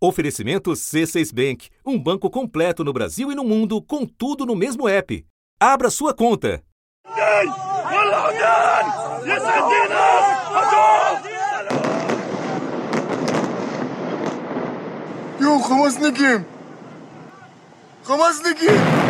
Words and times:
Oferecimento 0.00 0.70
C6 0.72 1.34
Bank, 1.34 1.68
um 1.84 1.98
banco 1.98 2.30
completo 2.30 2.84
no 2.84 2.92
Brasil 2.92 3.32
e 3.32 3.34
no 3.34 3.42
mundo, 3.42 3.82
com 3.82 4.06
tudo 4.06 4.46
no 4.46 4.54
mesmo 4.54 4.88
app. 4.88 5.26
Abra 5.60 5.90
sua 5.90 6.14
conta. 6.14 6.62
يو 15.40 15.58
خمس 15.58 16.00
نجيم 16.00 16.44
خمس 18.04 18.42
نجيم 18.46 19.08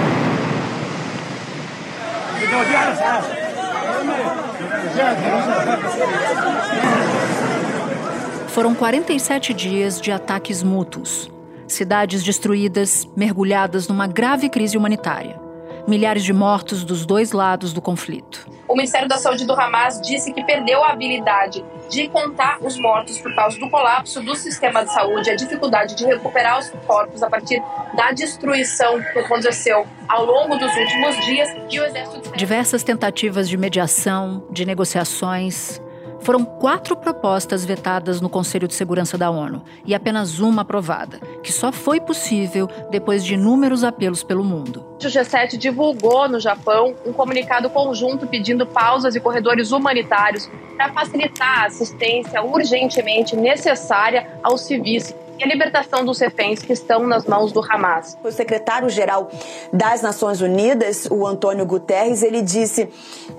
foram 8.48 8.74
47 8.74 9.52
dias 9.54 10.00
de 10.00 10.10
ataques 10.10 10.62
mútuos. 10.62 11.30
Cidades 11.66 12.24
destruídas, 12.24 13.06
mergulhadas 13.14 13.86
numa 13.86 14.06
grave 14.06 14.48
crise 14.48 14.76
humanitária. 14.76 15.38
Milhares 15.86 16.24
de 16.24 16.32
mortos 16.32 16.82
dos 16.82 17.06
dois 17.06 17.32
lados 17.32 17.72
do 17.72 17.80
conflito. 17.80 18.48
O 18.66 18.74
Ministério 18.74 19.06
da 19.06 19.16
Saúde 19.16 19.46
do 19.46 19.52
Hamas 19.52 20.00
disse 20.00 20.32
que 20.32 20.42
perdeu 20.44 20.82
a 20.82 20.92
habilidade 20.92 21.64
de 21.88 22.08
contar 22.08 22.58
os 22.60 22.78
mortos 22.78 23.18
por 23.18 23.34
causa 23.34 23.58
do 23.58 23.70
colapso 23.70 24.22
do 24.22 24.34
sistema 24.34 24.84
de 24.84 24.92
saúde, 24.92 25.30
a 25.30 25.36
dificuldade 25.36 25.94
de 25.94 26.04
recuperar 26.04 26.58
os 26.58 26.70
corpos 26.86 27.22
a 27.22 27.30
partir 27.30 27.62
da 27.94 28.12
destruição 28.12 29.00
que 29.00 29.18
aconteceu 29.20 29.86
ao 30.08 30.24
longo 30.24 30.56
dos 30.56 30.74
últimos 30.74 31.24
dias 31.24 31.48
e 31.70 31.80
o 31.80 31.84
exército. 31.84 32.36
Diversas 32.36 32.82
tentativas 32.82 33.48
de 33.48 33.56
mediação, 33.56 34.44
de 34.50 34.66
negociações, 34.66 35.80
foram 36.28 36.44
quatro 36.44 36.94
propostas 36.94 37.64
vetadas 37.64 38.20
no 38.20 38.28
Conselho 38.28 38.68
de 38.68 38.74
Segurança 38.74 39.16
da 39.16 39.30
ONU 39.30 39.62
e 39.86 39.94
apenas 39.94 40.40
uma 40.40 40.60
aprovada, 40.60 41.18
que 41.42 41.50
só 41.50 41.72
foi 41.72 42.02
possível 42.02 42.68
depois 42.90 43.24
de 43.24 43.32
inúmeros 43.32 43.82
apelos 43.82 44.22
pelo 44.22 44.44
mundo. 44.44 44.84
O 44.96 44.98
G7 44.98 45.56
divulgou 45.56 46.28
no 46.28 46.38
Japão 46.38 46.94
um 47.06 47.14
comunicado 47.14 47.70
conjunto 47.70 48.26
pedindo 48.26 48.66
pausas 48.66 49.14
e 49.14 49.20
corredores 49.20 49.72
humanitários 49.72 50.50
para 50.76 50.92
facilitar 50.92 51.62
a 51.62 51.66
assistência 51.68 52.42
urgentemente 52.42 53.34
necessária 53.34 54.28
aos 54.42 54.60
civis 54.60 55.16
e 55.38 55.44
a 55.44 55.46
libertação 55.46 56.04
dos 56.04 56.18
reféns 56.18 56.60
que 56.60 56.74
estão 56.74 57.06
nas 57.06 57.24
mãos 57.24 57.52
do 57.52 57.62
Hamas. 57.62 58.18
O 58.22 58.30
secretário-geral 58.30 59.30
das 59.72 60.02
Nações 60.02 60.42
Unidas, 60.42 61.08
o 61.10 61.26
Antônio 61.26 61.64
Guterres, 61.64 62.22
ele 62.22 62.42
disse 62.42 62.86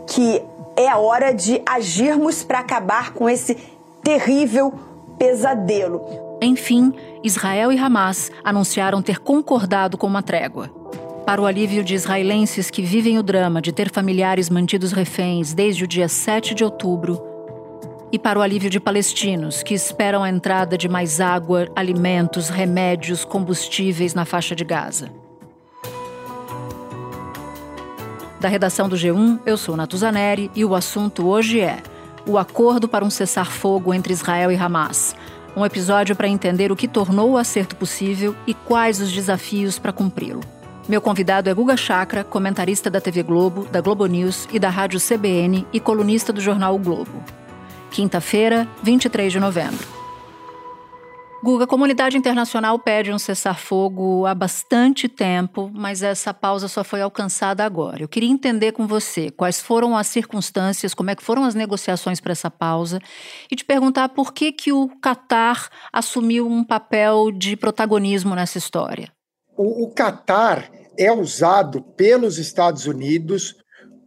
que 0.08 0.44
é 0.80 0.88
a 0.88 0.98
hora 0.98 1.34
de 1.34 1.62
agirmos 1.68 2.42
para 2.42 2.60
acabar 2.60 3.12
com 3.12 3.30
esse 3.30 3.58
terrível 4.02 4.74
pesadelo. 5.18 6.02
Enfim, 6.42 6.94
Israel 7.22 7.70
e 7.70 7.78
Hamas 7.78 8.32
anunciaram 8.46 9.02
ter 9.02 9.20
concordado 9.20 9.98
com 9.98 10.08
uma 10.08 10.24
trégua. 10.24 10.70
Para 11.26 11.42
o 11.42 11.46
alívio 11.46 11.84
de 11.84 11.96
israelenses 11.96 12.72
que 12.72 12.82
vivem 12.82 13.20
o 13.20 13.24
drama 13.24 13.62
de 13.62 13.74
ter 13.74 13.92
familiares 13.92 14.50
mantidos 14.50 14.94
reféns 14.94 15.54
desde 15.54 15.84
o 15.84 15.88
dia 15.88 16.08
7 16.08 16.56
de 16.56 16.64
outubro, 16.64 17.22
e 18.10 18.18
para 18.18 18.40
o 18.40 18.42
alívio 18.42 18.70
de 18.70 18.80
palestinos 18.80 19.62
que 19.62 19.74
esperam 19.74 20.24
a 20.24 20.30
entrada 20.30 20.78
de 20.78 20.88
mais 20.88 21.20
água, 21.20 21.68
alimentos, 21.76 22.48
remédios, 22.48 23.26
combustíveis 23.26 24.14
na 24.14 24.24
faixa 24.24 24.56
de 24.56 24.64
Gaza. 24.64 25.12
Da 28.40 28.48
redação 28.48 28.88
do 28.88 28.96
G1, 28.96 29.40
eu 29.46 29.58
sou 29.58 29.76
Natuzaneri 29.76 30.50
e 30.56 30.64
o 30.64 30.74
assunto 30.74 31.28
hoje 31.28 31.60
é 31.60 31.84
o 32.26 32.38
acordo 32.38 32.88
para 32.88 33.04
um 33.04 33.10
cessar-fogo 33.10 33.94
entre 33.94 34.14
Israel 34.14 34.50
e 34.50 34.56
Hamas. 34.56 35.14
Um 35.58 35.66
episódio 35.66 36.16
para 36.16 36.28
entender 36.28 36.72
o 36.72 36.76
que 36.76 36.88
tornou 36.88 37.32
o 37.32 37.38
acerto 37.38 37.76
possível 37.76 38.34
e 38.48 38.54
quais 38.54 39.02
os 39.02 39.12
desafios 39.12 39.78
para 39.78 39.92
cumpri-lo. 39.92 40.40
Meu 40.88 41.02
convidado 41.02 41.50
é 41.50 41.54
Guga 41.54 41.76
Chakra, 41.76 42.24
comentarista 42.24 42.90
da 42.90 43.02
TV 43.02 43.24
Globo, 43.24 43.68
da 43.70 43.82
Globo 43.82 44.06
News 44.06 44.48
e 44.54 44.58
da 44.58 44.70
Rádio 44.70 45.02
CBN 45.02 45.68
e 45.74 45.80
colunista 45.80 46.32
do 46.32 46.40
jornal 46.40 46.76
o 46.76 46.80
Globo. 46.80 47.22
Quinta-feira, 47.92 48.66
23 48.82 49.34
de 49.34 49.40
novembro. 49.40 49.99
Guga, 51.42 51.64
a 51.64 51.68
comunidade 51.68 52.18
internacional 52.18 52.78
pede 52.78 53.14
um 53.14 53.18
cessar-fogo 53.18 54.26
há 54.26 54.36
bastante 54.36 55.08
tempo, 55.08 55.72
mas 55.74 56.04
essa 56.04 56.34
pausa 56.34 56.68
só 56.68 56.84
foi 56.84 57.02
alcançada 57.02 57.64
agora. 57.64 58.04
Eu 58.04 58.10
queria 58.10 58.30
entender 58.30 58.74
com 58.74 58.86
você 58.86 59.32
quais 59.32 59.62
foram 59.62 59.96
as 59.96 60.08
circunstâncias, 60.08 60.94
como 60.94 61.12
é 61.12 61.16
que 61.16 61.24
foram 61.24 61.46
as 61.46 61.56
negociações 61.56 62.20
para 62.20 62.34
essa 62.34 62.52
pausa 62.52 63.00
e 63.50 63.56
te 63.56 63.64
perguntar 63.64 64.10
por 64.10 64.34
que 64.34 64.52
que 64.52 64.74
o 64.74 64.90
Catar 65.02 65.70
assumiu 65.94 66.46
um 66.46 66.62
papel 66.62 67.32
de 67.32 67.56
protagonismo 67.56 68.36
nessa 68.36 68.58
história. 68.58 69.10
O, 69.56 69.86
o 69.86 69.92
Catar 69.92 70.70
é 70.98 71.10
usado 71.10 71.82
pelos 71.82 72.38
Estados 72.38 72.86
Unidos 72.86 73.56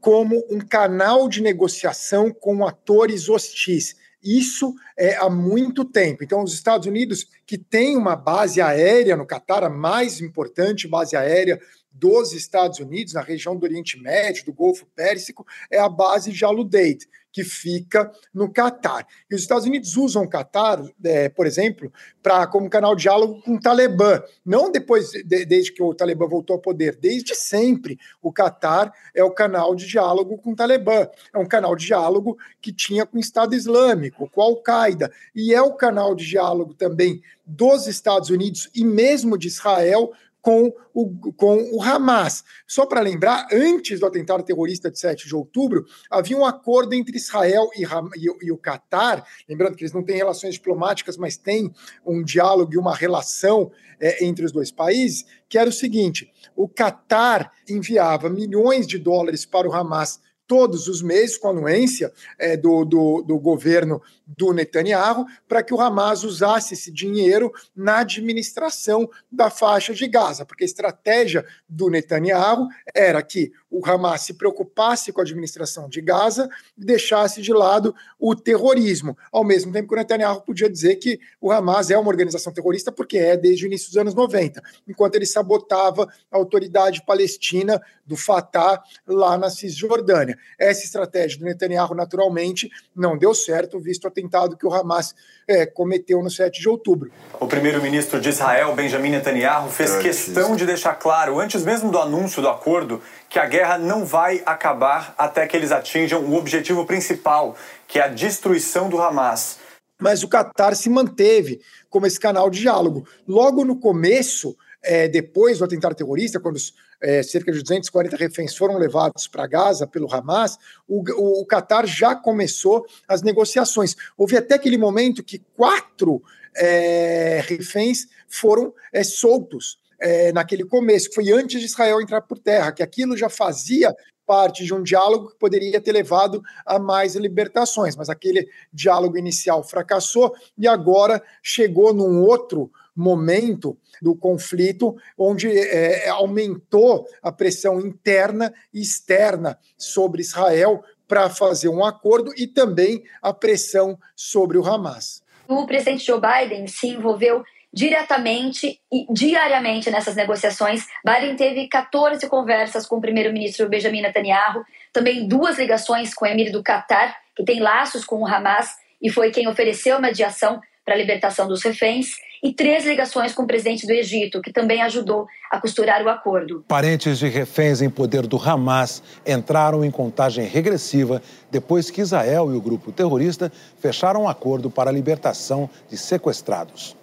como 0.03 0.45
um 0.51 0.59
canal 0.59 1.31
de 1.31 1.41
negociação 1.41 2.31
com 2.31 2.67
atores 2.67 3.31
hostis 3.31 4.02
isso 4.23 4.75
é 4.97 5.17
há 5.17 5.29
muito 5.29 5.85
tempo. 5.85 6.23
Então, 6.23 6.43
os 6.43 6.55
Estados 6.55 6.87
Unidos, 6.87 7.27
que 7.47 7.59
tem 7.59 7.97
uma 7.97 8.15
base 8.15 8.61
aérea 8.61 9.17
no 9.17 9.27
Catar, 9.27 9.65
a 9.65 9.71
mais 9.71 10.21
importante 10.21 10.87
base 10.89 11.17
aérea 11.17 11.61
dos 12.03 12.33
Estados 12.33 12.81
Unidos, 12.81 13.15
na 13.15 13.21
região 13.21 13.57
do 13.57 13.63
Oriente 13.63 13.97
Médio, 13.97 14.45
do 14.45 14.53
Golfo 14.53 14.85
Pérsico, 14.87 15.47
é 15.71 15.79
a 15.79 15.89
base 15.89 16.33
de 16.33 16.45
Aludeid 16.45 17.07
que 17.31 17.45
fica 17.45 18.13
no 18.35 18.53
Catar. 18.53 19.07
E 19.31 19.35
os 19.35 19.41
Estados 19.41 19.65
Unidos 19.65 19.97
usam 19.97 20.25
o 20.25 20.29
Catar, 20.29 20.83
é, 21.03 21.29
por 21.31 21.47
exemplo, 21.47 21.91
para 22.23 22.47
como 22.47 22.69
canal 22.69 22.95
de 22.95 23.03
diálogo 23.03 23.41
com 23.41 23.55
o 23.55 23.61
Talibã. 23.61 24.21
Não 24.45 24.71
depois, 24.71 25.11
de, 25.11 25.47
desde 25.47 25.73
que 25.73 25.83
o 25.83 25.95
Talibã 25.95 26.27
voltou 26.27 26.55
ao 26.55 26.61
poder, 26.61 26.97
desde 26.97 27.35
sempre 27.35 27.99
o 28.21 28.31
Catar 28.31 28.93
é 29.15 29.25
o 29.25 29.31
canal 29.31 29.75
de 29.75 29.87
diálogo 29.87 30.37
com 30.37 30.53
o 30.53 30.57
Talibã. 30.57 31.09
É 31.33 31.39
um 31.39 31.47
canal 31.47 31.75
de 31.75 31.87
diálogo 31.87 32.37
que 32.61 32.73
tinha 32.73 33.07
com 33.07 33.17
o 33.17 33.21
Estado 33.21 33.55
Islâmico, 33.55 34.29
com 34.29 34.43
a 34.43 34.45
Al-Qaeda, 34.45 35.11
e 35.35 35.55
é 35.55 35.63
o 35.63 35.73
canal 35.73 36.15
de 36.15 36.27
diálogo 36.27 36.75
também 36.75 37.23
dos 37.47 37.87
Estados 37.87 38.29
Unidos 38.29 38.69
e 38.75 38.85
mesmo 38.85 39.39
de 39.39 39.49
Israel 39.49 40.13
com 40.43 40.75
o, 40.93 41.33
com 41.33 41.71
o 41.73 41.81
Hamas. 41.81 42.43
Só 42.67 42.85
para 42.85 43.01
lembrar, 43.01 43.47
antes 43.53 44.01
do 44.01 44.07
atentado 44.07 44.43
terrorista 44.43 44.91
de 44.91 44.99
7 44.99 45.27
de 45.27 45.35
outubro, 45.35 45.87
havia 46.11 46.37
um 46.37 46.45
acordo 46.45 46.93
entre 46.95 47.17
Israel 47.17 47.71
e, 47.77 47.85
e, 47.85 48.47
e 48.47 48.53
o 48.53 48.59
Catar, 48.59 49.25
lembrando 49.49 49.77
que 49.77 49.85
eles 49.85 49.95
não 49.95 50.03
têm 50.03 50.17
relações 50.17 50.55
diplomáticas, 50.55 51.17
mas 51.17 51.37
têm 51.37 51.73
um 52.05 52.23
diálogo 52.23 52.75
e 52.75 52.79
uma 52.79 52.95
relação 52.95 53.71
é, 54.01 54.25
entre 54.25 54.45
os 54.45 54.51
dois 54.51 54.73
países, 54.73 55.25
que 55.49 55.57
era 55.57 55.71
o 55.71 55.73
seguinte: 55.73 56.31
o 56.57 56.69
Catar 56.69 57.53
enviava 57.69 58.29
milhões 58.29 58.87
de 58.87 58.99
dólares 58.99 59.47
para 59.47 59.69
o 59.69 59.73
Hamas 59.73 60.21
todos 60.53 60.87
os 60.87 61.01
meses 61.01 61.39
com 61.39 61.49
a 61.49 61.51
anuência 61.51 62.13
é, 62.39 62.59
do, 62.59 62.85
do, 62.85 63.23
do, 63.23 63.39
governo 63.39 64.03
do 64.37 64.53
Netanyahu 64.53 65.27
para 65.49 65.63
que 65.63 65.75
o 65.75 65.81
Hamas 65.81 66.25
usasse 66.25 66.75
esse 66.75 66.91
dinheiro 66.91 67.53
na 67.75 67.99
administração 68.01 69.09
da 69.31 69.51
faixa 69.51 69.95
de 69.95 70.07
Gaza, 70.07 70.45
porque 70.45 70.65
a 70.65 70.67
estratégia 70.67 71.45
do 71.69 71.89
Netanyahu 71.89 72.69
era 72.95 73.23
que 73.23 73.53
o 73.71 73.85
Hamas 73.87 74.23
se 74.23 74.35
preocupasse 74.35 75.13
com 75.13 75.21
a 75.21 75.25
administração 75.25 75.89
de 75.89 76.01
Gaza 76.01 76.49
e 76.77 76.85
deixasse 76.85 77.41
de 77.41 77.53
lado 77.53 77.95
o 78.19 78.35
terrorismo, 78.35 79.17
ao 79.31 79.45
mesmo 79.45 79.73
tempo 79.73 79.89
que 79.89 79.95
o 79.95 79.99
Netanyahu 79.99 80.43
podia 80.43 80.69
dizer 80.69 80.97
que 80.97 81.19
o 81.41 81.51
Hamas 81.51 81.91
é 81.91 81.99
uma 81.99 82.09
organização 82.09 82.53
terrorista 82.53 82.93
porque 82.93 83.19
é 83.19 83.37
desde 83.37 83.65
o 83.65 83.69
início 83.69 83.89
dos 83.89 83.97
anos 83.97 84.15
90, 84.15 84.63
enquanto 84.87 85.15
ele 85.15 85.27
sabotava 85.27 86.07
a 86.31 86.37
autoridade 86.37 87.05
palestina 87.05 87.81
do 88.05 88.17
Fatah 88.17 88.83
lá 89.07 89.39
na 89.39 89.49
Cisjordânia. 89.49 90.39
Essa 90.59 90.85
estratégia 90.85 91.39
do 91.39 91.45
Netanyahu, 91.45 91.95
naturalmente, 91.95 92.71
não 92.95 93.17
deu 93.17 93.35
certo, 93.35 93.81
visto 93.81 94.05
o 94.05 94.09
atentado 94.23 94.57
que 94.57 94.67
o 94.67 94.73
Hamas 94.73 95.15
é, 95.49 95.67
cometeu 95.67 96.23
no 96.23 96.31
7 96.31 96.61
de 96.61 96.69
outubro. 96.69 97.11
O 97.41 97.47
primeiro-ministro 97.47 98.21
de 98.21 98.29
Israel, 98.29 98.75
Benjamin 98.75 99.11
Netanyahu, 99.11 99.69
fez 99.69 99.97
questão 99.97 100.55
de 100.55 100.65
deixar 100.65 100.95
claro, 100.95 101.41
antes 101.41 101.65
mesmo 101.65 101.91
do 101.91 101.99
anúncio 101.99 102.41
do 102.41 102.49
acordo, 102.49 103.03
que 103.29 103.39
a 103.39 103.47
guerra 103.47 103.79
não 103.79 104.05
vai 104.05 104.43
acabar 104.47 105.15
até 105.19 105.47
que 105.47 105.57
eles 105.57 105.73
atinjam 105.73 106.23
o 106.25 106.37
objetivo 106.37 106.87
principal, 106.87 107.57
que 107.89 107.99
é 107.99 108.05
a 108.05 108.09
destruição 108.09 108.89
do 108.89 109.01
Hamas. 109.01 109.59
Mas 110.01 110.23
o 110.23 110.29
Qatar 110.29 110.75
se 110.75 110.89
manteve 110.89 111.61
como 111.89 112.07
esse 112.07 112.19
canal 112.19 112.51
de 112.51 112.61
diálogo. 112.61 113.07
Logo 113.27 113.65
no 113.65 113.79
começo, 113.79 114.57
é, 114.83 115.09
depois 115.09 115.59
do 115.59 115.65
atentado 115.65 115.95
terrorista, 115.95 116.41
quando 116.41 116.59
é, 117.01 117.23
cerca 117.23 117.53
de 117.53 117.61
240 117.61 118.17
reféns 118.17 118.57
foram 118.57 118.77
levados 118.79 119.29
para 119.29 119.47
Gaza 119.47 119.87
pelo 119.87 120.13
Hamas, 120.13 120.59
o, 120.89 121.03
o, 121.13 121.43
o 121.43 121.47
Qatar 121.47 121.87
já 121.87 122.15
começou 122.15 122.85
as 123.07 123.23
negociações. 123.23 123.95
Houve 124.17 124.37
até 124.37 124.55
aquele 124.55 124.79
momento 124.79 125.23
que 125.23 125.39
quatro 125.57 126.23
é, 126.57 127.43
reféns 127.47 128.07
foram 128.29 128.75
é, 128.93 129.03
soltos 129.05 129.79
é, 130.01 130.33
naquele 130.33 130.65
começo, 130.65 131.09
que 131.09 131.15
foi 131.15 131.31
antes 131.31 131.61
de 131.61 131.67
Israel 131.67 132.01
entrar 132.01 132.23
por 132.23 132.39
terra, 132.39 132.73
que 132.73 132.83
aquilo 132.83 133.17
já 133.17 133.29
fazia 133.29 133.95
parte 134.27 134.65
de 134.65 134.73
um 134.73 134.83
diálogo 134.83 135.31
que 135.31 135.39
poderia 135.39 135.81
ter 135.81 135.93
levado 135.93 136.43
a 136.65 136.79
mais 136.79 137.15
libertações, 137.15 137.97
mas 137.97 138.09
aquele 138.09 138.49
diálogo 138.73 139.19
inicial 139.19 139.63
fracassou 139.63 140.35
e 140.57 140.67
agora 140.67 141.23
chegou 141.43 141.93
num 141.93 142.23
outro 142.23 142.71
momento 142.95 143.79
do 144.01 144.15
conflito, 144.15 144.97
onde 145.17 145.49
é, 145.49 146.09
aumentou 146.09 147.07
a 147.23 147.33
pressão 147.33 147.81
interna 147.81 148.53
e 148.73 148.81
externa 148.81 149.59
sobre 149.77 150.23
Israel 150.23 150.83
para 151.09 151.29
fazer 151.29 151.69
um 151.69 151.85
acordo 151.85 152.33
e 152.37 152.47
também 152.47 153.03
a 153.21 153.33
pressão 153.33 153.99
sobre 154.17 154.59
o 154.59 154.67
Hamas. 154.67 155.23
O 155.47 155.67
presidente 155.67 156.07
Joe 156.07 156.21
Biden 156.21 156.67
se 156.67 156.89
envolveu 156.89 157.43
diretamente 157.73 158.81
e 158.93 159.07
diariamente 159.11 159.91
nessas 159.91 160.15
negociações. 160.15 160.85
Biden 161.05 161.37
teve 161.37 161.69
14 161.69 162.29
conversas 162.29 162.87
com 162.87 162.97
o 162.97 163.01
primeiro-ministro 163.01 163.69
Benjamin 163.69 164.03
Netanyahu, 164.03 164.63
também 164.93 165.27
duas 165.27 165.59
ligações 165.59 166.13
com 166.13 166.27
o 166.27 166.29
emir 166.29 166.53
do 166.53 166.63
Catar, 166.63 167.17
que 167.35 167.45
tem 167.45 167.61
laços 167.61 168.05
com 168.05 168.21
o 168.21 168.27
Hamas 168.27 168.71
e 169.01 169.11
foi 169.11 169.31
quem 169.31 169.49
ofereceu 169.49 170.01
mediação 170.01 170.61
para 170.85 170.95
a 170.95 170.99
libertação 170.99 171.49
dos 171.49 171.63
reféns, 171.63 172.11
e 172.43 172.53
três 172.53 172.85
ligações 172.85 173.33
com 173.33 173.43
o 173.43 173.47
presidente 173.47 173.87
do 173.87 173.93
Egito, 173.93 174.43
que 174.43 174.53
também 174.53 174.83
ajudou 174.83 175.27
a 175.51 175.61
costurar 175.61 176.03
o 176.03 176.09
acordo. 176.09 176.65
Parentes 176.67 177.19
de 177.19 177.29
reféns 177.29 177.81
em 177.81 177.89
poder 177.89 178.27
do 178.27 178.37
Hamas 178.37 179.03
entraram 179.25 179.85
em 179.85 179.91
contagem 179.91 180.45
regressiva 180.47 181.23
depois 181.51 181.91
que 181.91 182.01
Israel 182.01 182.53
e 182.53 182.57
o 182.57 182.61
grupo 182.61 182.91
terrorista 182.91 183.53
fecharam 183.79 184.23
um 184.23 184.29
acordo 184.29 184.71
para 184.71 184.91
a 184.91 184.93
libertação 184.93 185.71
de 185.89 185.97
sequestrados. 185.97 186.97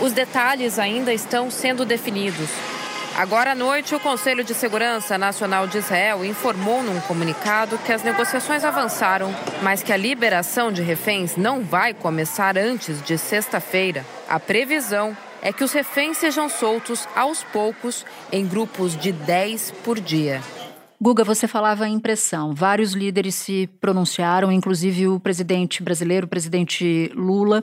Os 0.00 0.12
detalhes 0.12 0.78
ainda 0.78 1.12
estão 1.12 1.50
sendo 1.50 1.84
definidos. 1.84 2.50
Agora 3.16 3.52
à 3.52 3.54
noite, 3.54 3.94
o 3.94 4.00
Conselho 4.00 4.42
de 4.42 4.52
Segurança 4.52 5.16
Nacional 5.16 5.68
de 5.68 5.78
Israel 5.78 6.24
informou 6.24 6.82
num 6.82 7.00
comunicado 7.02 7.78
que 7.78 7.92
as 7.92 8.02
negociações 8.02 8.64
avançaram, 8.64 9.32
mas 9.62 9.84
que 9.84 9.92
a 9.92 9.96
liberação 9.96 10.72
de 10.72 10.82
reféns 10.82 11.36
não 11.36 11.62
vai 11.62 11.94
começar 11.94 12.58
antes 12.58 13.00
de 13.00 13.16
sexta-feira. 13.16 14.04
A 14.28 14.40
previsão 14.40 15.16
é 15.40 15.52
que 15.52 15.62
os 15.62 15.72
reféns 15.72 16.16
sejam 16.16 16.48
soltos 16.48 17.06
aos 17.14 17.44
poucos, 17.44 18.04
em 18.32 18.44
grupos 18.44 18.96
de 18.96 19.12
10 19.12 19.70
por 19.84 20.00
dia. 20.00 20.42
Guga, 21.00 21.22
você 21.22 21.46
falava 21.46 21.86
em 21.86 22.00
pressão. 22.00 22.52
Vários 22.52 22.94
líderes 22.94 23.34
se 23.36 23.68
pronunciaram, 23.80 24.50
inclusive 24.50 25.06
o 25.06 25.20
presidente 25.20 25.82
brasileiro, 25.82 26.26
o 26.26 26.30
presidente 26.30 27.12
Lula. 27.14 27.62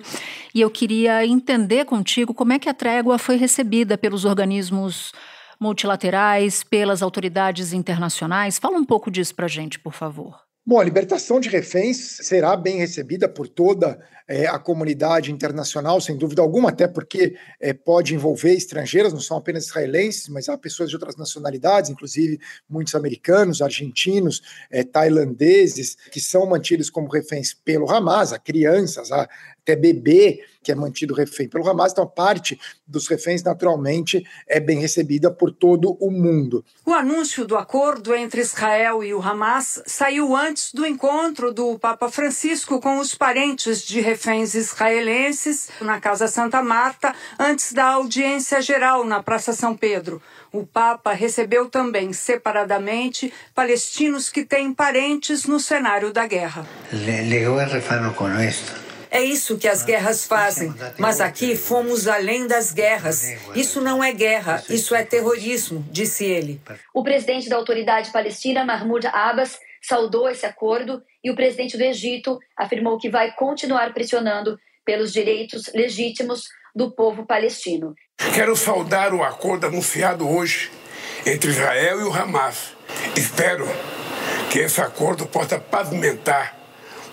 E 0.53 0.61
eu 0.61 0.69
queria 0.69 1.25
entender 1.25 1.85
contigo 1.85 2.33
como 2.33 2.53
é 2.53 2.59
que 2.59 2.69
a 2.69 2.73
trégua 2.73 3.17
foi 3.17 3.35
recebida 3.35 3.97
pelos 3.97 4.25
organismos 4.25 5.11
multilaterais, 5.61 6.63
pelas 6.63 7.03
autoridades 7.03 7.71
internacionais. 7.71 8.57
Fala 8.57 8.77
um 8.77 8.85
pouco 8.85 9.11
disso 9.11 9.35
para 9.35 9.45
a 9.45 9.49
gente, 9.49 9.79
por 9.79 9.93
favor. 9.93 10.39
Bom, 10.63 10.79
a 10.79 10.83
libertação 10.83 11.39
de 11.39 11.49
reféns 11.49 11.97
será 12.21 12.55
bem 12.55 12.77
recebida 12.77 13.27
por 13.27 13.47
toda 13.47 13.99
é, 14.27 14.45
a 14.45 14.59
comunidade 14.59 15.31
internacional, 15.31 15.99
sem 15.99 16.15
dúvida 16.15 16.41
alguma, 16.41 16.69
até 16.69 16.87
porque 16.87 17.35
é, 17.59 17.73
pode 17.73 18.13
envolver 18.13 18.53
estrangeiros, 18.53 19.11
não 19.11 19.19
são 19.19 19.37
apenas 19.37 19.65
israelenses, 19.65 20.29
mas 20.29 20.47
há 20.47 20.57
pessoas 20.57 20.89
de 20.89 20.95
outras 20.95 21.17
nacionalidades, 21.17 21.89
inclusive 21.89 22.39
muitos 22.69 22.93
americanos, 22.93 23.61
argentinos, 23.61 24.41
é, 24.69 24.83
tailandeses, 24.83 25.95
que 26.11 26.19
são 26.19 26.45
mantidos 26.45 26.91
como 26.91 27.09
reféns 27.09 27.53
pelo 27.53 27.89
Hamas, 27.91 28.31
há 28.31 28.37
crianças, 28.37 29.11
há 29.11 29.27
até 29.63 29.75
bebê 29.75 30.41
que 30.63 30.71
é 30.71 30.75
mantido 30.75 31.13
refém 31.13 31.49
pelo 31.49 31.67
Hamas, 31.67 31.91
então 31.91 32.05
parte 32.05 32.59
dos 32.85 33.07
reféns 33.07 33.41
naturalmente 33.41 34.23
é 34.47 34.59
bem 34.59 34.79
recebida 34.79 35.31
por 35.31 35.51
todo 35.51 35.97
o 35.99 36.11
mundo. 36.11 36.63
O 36.85 36.93
anúncio 36.93 37.45
do 37.45 37.57
acordo 37.57 38.13
entre 38.13 38.41
Israel 38.41 39.03
e 39.03 39.13
o 39.13 39.21
Hamas 39.21 39.81
saiu 39.87 40.35
antes 40.35 40.71
do 40.71 40.85
encontro 40.85 41.51
do 41.51 41.79
Papa 41.79 42.09
Francisco 42.11 42.79
com 42.79 42.99
os 42.99 43.15
parentes 43.15 43.83
de 43.83 44.01
reféns 44.01 44.53
israelenses 44.53 45.69
na 45.81 45.99
Casa 45.99 46.27
Santa 46.27 46.61
Marta, 46.61 47.15
antes 47.39 47.73
da 47.73 47.85
audiência 47.85 48.61
geral 48.61 49.03
na 49.03 49.23
Praça 49.23 49.53
São 49.53 49.75
Pedro. 49.75 50.21
O 50.51 50.65
Papa 50.65 51.13
recebeu 51.13 51.69
também 51.69 52.13
separadamente 52.13 53.33
palestinos 53.55 54.29
que 54.29 54.45
têm 54.45 54.73
parentes 54.73 55.45
no 55.45 55.59
cenário 55.59 56.11
da 56.11 56.27
guerra. 56.27 56.67
Le, 56.91 57.23
le 57.23 57.45
con 58.15 58.31
é 59.11 59.21
isso 59.21 59.57
que 59.57 59.67
as 59.67 59.83
guerras 59.83 60.25
fazem. 60.25 60.73
Mas 60.97 61.19
aqui 61.19 61.57
fomos 61.57 62.07
além 62.07 62.47
das 62.47 62.71
guerras. 62.71 63.33
Isso 63.53 63.81
não 63.81 64.01
é 64.01 64.13
guerra, 64.13 64.63
isso 64.69 64.95
é 64.95 65.03
terrorismo, 65.03 65.85
disse 65.91 66.23
ele. 66.23 66.61
O 66.93 67.03
presidente 67.03 67.49
da 67.49 67.57
autoridade 67.57 68.09
palestina, 68.09 68.63
Mahmoud 68.63 69.05
Abbas, 69.07 69.59
saudou 69.81 70.29
esse 70.29 70.45
acordo 70.45 71.03
e 71.21 71.29
o 71.29 71.35
presidente 71.35 71.75
do 71.75 71.83
Egito 71.83 72.39
afirmou 72.55 72.97
que 72.97 73.09
vai 73.09 73.33
continuar 73.33 73.93
pressionando 73.93 74.57
pelos 74.85 75.11
direitos 75.11 75.69
legítimos 75.75 76.47
do 76.73 76.89
povo 76.89 77.25
palestino. 77.25 77.93
Quero 78.33 78.55
saudar 78.55 79.13
o 79.13 79.23
acordo 79.23 79.67
anunciado 79.67 80.29
hoje 80.29 80.71
entre 81.25 81.49
Israel 81.49 81.99
e 81.99 82.03
o 82.05 82.13
Hamas. 82.13 82.77
Espero 83.17 83.65
que 84.49 84.59
esse 84.59 84.79
acordo 84.79 85.25
possa 85.25 85.59
pavimentar 85.59 86.60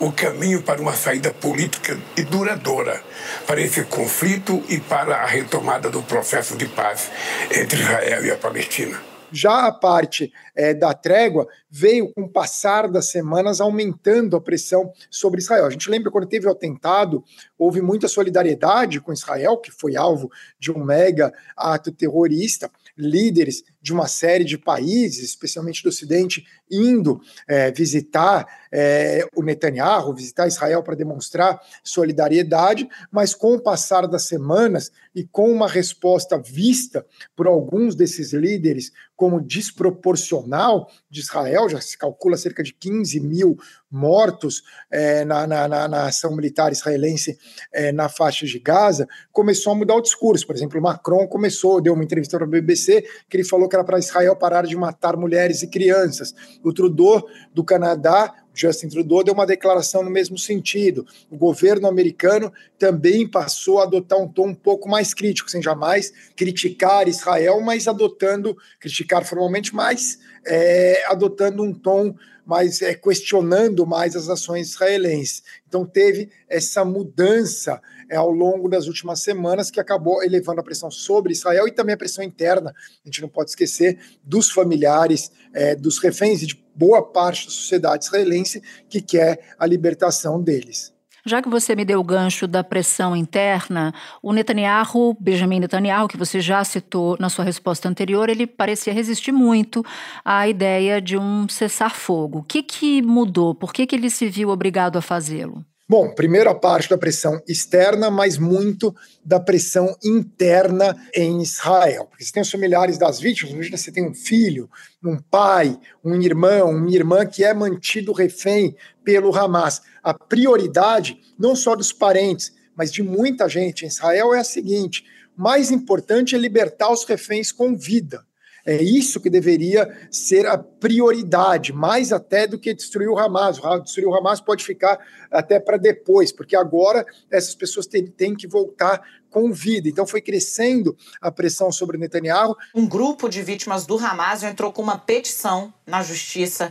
o 0.01 0.13
caminho 0.13 0.63
para 0.63 0.81
uma 0.81 0.95
saída 0.95 1.33
política 1.33 1.99
e 2.17 2.23
duradoura 2.23 3.03
para 3.47 3.61
esse 3.61 3.85
conflito 3.85 4.63
e 4.69 4.79
para 4.79 5.17
a 5.17 5.27
retomada 5.27 5.91
do 5.91 6.03
processo 6.03 6.57
de 6.57 6.67
paz 6.67 7.11
entre 7.51 7.81
Israel 7.81 8.25
e 8.25 8.31
a 8.31 8.37
Palestina. 8.37 9.01
Já 9.31 9.67
a 9.67 9.73
parte 9.73 10.33
é, 10.57 10.73
da 10.73 10.95
trégua 10.95 11.47
veio 11.71 12.13
com 12.15 12.23
o 12.23 12.29
passar 12.29 12.89
das 12.89 13.11
semanas 13.11 13.61
aumentando 13.61 14.37
a 14.37 14.41
pressão 14.41 14.91
sobre 15.11 15.41
Israel. 15.41 15.67
A 15.67 15.71
gente 15.71 15.91
lembra 15.91 16.11
quando 16.11 16.27
teve 16.27 16.47
o 16.47 16.51
atentado, 16.51 17.23
houve 17.59 17.83
muita 17.83 18.09
solidariedade 18.09 19.01
com 19.01 19.13
Israel, 19.13 19.59
que 19.59 19.71
foi 19.71 19.97
alvo 19.97 20.31
de 20.59 20.73
um 20.73 20.83
mega 20.83 21.31
ato 21.55 21.93
terrorista 21.93 22.71
líderes 22.99 23.63
de 23.81 23.93
uma 23.93 24.09
série 24.09 24.45
de 24.45 24.59
países, 24.59 25.23
especialmente 25.23 25.85
do 25.85 25.89
Ocidente, 25.89 26.45
indo 26.71 27.21
é, 27.47 27.71
visitar 27.71 28.47
é, 28.73 29.27
o 29.35 29.43
Netanyahu, 29.43 30.15
visitar 30.15 30.47
Israel 30.47 30.83
para 30.83 30.95
demonstrar 30.95 31.61
solidariedade, 31.83 32.89
mas 33.11 33.35
com 33.35 33.55
o 33.55 33.61
passar 33.61 34.07
das 34.07 34.25
semanas 34.25 34.91
e 35.15 35.25
com 35.25 35.51
uma 35.51 35.69
resposta 35.69 36.39
vista 36.39 37.05
por 37.35 37.47
alguns 37.47 37.95
desses 37.95 38.33
líderes 38.33 38.93
como 39.17 39.41
desproporcional 39.41 40.89
de 41.11 41.21
Israel, 41.21 41.69
já 41.69 41.81
se 41.81 41.99
calcula 41.99 42.37
cerca 42.37 42.63
de 42.63 42.73
15 42.73 43.19
mil 43.19 43.59
mortos 43.91 44.63
é, 44.91 45.25
na, 45.25 45.45
na, 45.45 45.67
na, 45.67 45.89
na, 45.89 46.07
ação 46.07 46.37
militar 46.37 46.71
israelense 46.71 47.37
é, 47.73 47.91
na 47.91 48.09
faixa 48.09 48.47
de 48.47 48.59
Gaza, 48.61 49.09
começou 49.33 49.73
a 49.73 49.77
mudar 49.77 49.97
o 49.97 50.01
discurso. 50.01 50.47
Por 50.47 50.55
exemplo, 50.55 50.81
Macron 50.81 51.27
começou, 51.27 51.81
deu 51.81 51.95
uma 51.95 52.05
entrevista 52.05 52.37
para 52.37 52.47
a 52.47 52.51
BBC, 52.51 53.05
que 53.29 53.37
ele 53.37 53.45
falou 53.45 53.69
que 53.69 53.75
era 53.75 53.85
para 53.85 53.99
Israel 53.99 54.37
parar 54.37 54.67
de 54.67 54.77
matar 54.77 55.17
mulheres 55.17 55.63
e 55.63 55.67
crianças. 55.67 56.33
O 56.63 56.73
Trudeau, 56.73 57.27
do 57.55 57.65
Canadá, 57.65 58.35
Justin 58.59 58.89
Trudeau 58.89 59.23
deu 59.23 59.35
uma 59.35 59.47
declaração 59.47 60.03
no 60.03 60.11
mesmo 60.11 60.37
sentido. 60.37 61.07
O 61.31 61.37
governo 61.37 61.87
americano 61.87 62.53
também 62.77 63.27
passou 63.27 63.79
a 63.79 63.85
adotar 63.85 64.19
um 64.19 64.27
tom 64.27 64.49
um 64.49 64.55
pouco 64.55 64.89
mais 64.89 65.15
crítico, 65.15 65.51
sem 65.51 65.63
jamais 65.63 66.13
criticar 66.35 67.07
Israel, 67.07 67.61
mas 67.61 67.87
adotando, 67.87 68.57
criticar 68.81 69.25
formalmente, 69.25 69.75
mas 69.75 70.19
é, 70.45 71.05
adotando 71.07 71.63
um 71.63 71.73
tom 71.73 72.15
mais 72.45 72.81
é, 72.81 72.95
questionando 72.95 73.87
mais 73.87 74.17
as 74.17 74.29
ações 74.29 74.71
israelenses. 74.71 75.43
Então 75.69 75.85
teve 75.85 76.31
essa 76.49 76.85
mudança 76.85 77.81
é, 78.11 78.17
ao 78.17 78.31
longo 78.31 78.69
das 78.69 78.87
últimas 78.87 79.21
semanas 79.21 79.71
que 79.71 79.81
acabou 79.81 80.23
elevando 80.23 80.61
a 80.61 80.65
pressão 80.65 80.91
sobre 80.91 81.33
Israel 81.33 81.67
e 81.69 81.73
também 81.73 81.95
a 81.95 81.99
pressão 81.99 82.25
interna. 82.25 82.71
A 82.71 83.09
gente 83.09 83.23
não 83.23 83.29
pode 83.29 83.51
esquecer 83.51 83.99
dos 84.23 84.51
familiares, 84.51 85.31
é, 85.53 85.75
dos 85.75 85.99
reféns 85.99 86.43
e 86.43 86.47
de 86.47 86.65
boa 86.75 87.03
parte 87.03 87.47
da 87.47 87.53
sociedade 87.53 88.05
israelense 88.05 88.63
que 88.89 89.01
quer 89.01 89.55
a 89.59 89.67
libertação 89.67 90.41
deles. 90.41 90.97
Já 91.29 91.43
que 91.43 91.49
você 91.49 91.77
me 91.77 91.85
deu 91.85 92.01
o 92.01 92.05
gancho 92.05 92.47
da 92.47 92.65
pressão 92.65 93.15
interna, 93.15 93.93
o 94.23 94.33
Netanyahu, 94.33 95.15
Benjamin 95.21 95.61
Netanyahu, 95.61 96.09
que 96.09 96.17
você 96.17 96.41
já 96.41 96.65
citou 96.65 97.19
na 97.21 97.29
sua 97.29 97.45
resposta 97.45 97.87
anterior, 97.87 98.31
ele 98.31 98.47
parecia 98.47 98.95
resistir 98.95 99.33
muito 99.33 99.85
à 100.25 100.49
ideia 100.49 101.03
de 101.03 101.19
um 101.19 101.47
cessar-fogo. 101.47 102.39
O 102.39 102.43
que, 102.43 102.63
que 102.63 103.03
mudou? 103.03 103.55
Por 103.55 103.75
que, 103.75 103.87
que 103.87 103.95
ele 103.95 104.09
se 104.09 104.27
viu 104.29 104.49
obrigado 104.49 104.97
a 104.97 105.03
fazê-lo? 105.03 105.63
Bom, 105.91 106.15
primeiro 106.15 106.51
a 106.51 106.55
parte 106.55 106.91
da 106.91 106.99
pressão 106.99 107.41
externa, 107.49 108.11
mas 108.11 108.37
muito 108.37 108.95
da 109.25 109.41
pressão 109.41 109.97
interna 110.05 110.95
em 111.15 111.41
Israel. 111.41 112.05
Porque 112.05 112.23
você 112.23 112.31
tem 112.31 112.43
os 112.43 112.51
familiares 112.51 112.99
das 112.99 113.19
vítimas, 113.19 113.55
imagina 113.55 113.79
você 113.79 113.91
tem 113.91 114.07
um 114.07 114.13
filho, 114.13 114.69
um 115.03 115.17
pai, 115.17 115.81
um 116.05 116.21
irmão, 116.21 116.73
uma 116.73 116.91
irmã 116.91 117.25
que 117.25 117.43
é 117.43 117.55
mantido 117.55 118.13
refém 118.13 118.77
pelo 119.03 119.35
Hamas. 119.35 119.81
A 120.03 120.13
prioridade, 120.13 121.19
não 121.39 121.57
só 121.57 121.75
dos 121.75 121.91
parentes, 121.91 122.53
mas 122.77 122.93
de 122.93 123.03
muita 123.03 123.49
gente 123.49 123.87
em 123.87 123.89
Israel 123.89 124.35
é 124.35 124.41
a 124.41 124.45
seguinte: 124.45 125.07
mais 125.35 125.71
importante 125.71 126.35
é 126.35 126.39
libertar 126.39 126.93
os 126.93 127.05
reféns 127.05 127.51
com 127.51 127.75
vida 127.75 128.28
É 128.69 128.83
isso 128.83 129.19
que 129.19 129.31
deveria 129.31 129.89
ser 130.11 130.47
a 130.47 130.59
prioridade, 130.59 131.73
mais 131.73 132.13
até 132.13 132.47
do 132.47 132.59
que 132.59 132.75
destruir 132.75 133.09
o 133.09 133.19
Hamas. 133.19 133.59
Destruir 133.83 134.07
o 134.07 134.15
Hamas 134.15 134.43
pode 134.43 134.63
ficar 134.63 134.99
até 135.31 135.59
para 135.59 135.79
depois, 135.79 136.31
porque 136.31 136.55
agora 136.55 137.07
essas 137.31 137.55
pessoas 137.55 137.87
têm, 137.87 138.07
têm 138.07 138.37
que 138.37 138.47
voltar 138.47 139.01
com 139.31 139.51
vida. 139.51 139.89
Então 139.89 140.07
foi 140.07 140.21
crescendo 140.21 140.95
a 141.19 141.33
pressão 141.33 141.73
sobre 141.73 141.97
Netanyahu. 141.97 142.55
Um 142.75 142.87
grupo 142.87 143.27
de 143.27 143.41
vítimas 143.43 143.87
do 143.87 143.97
Hamas 143.97 144.43
entrou 144.43 144.71
com 144.71 144.83
uma 144.83 144.99
petição 144.99 145.73
na 145.87 146.03
justiça 146.03 146.71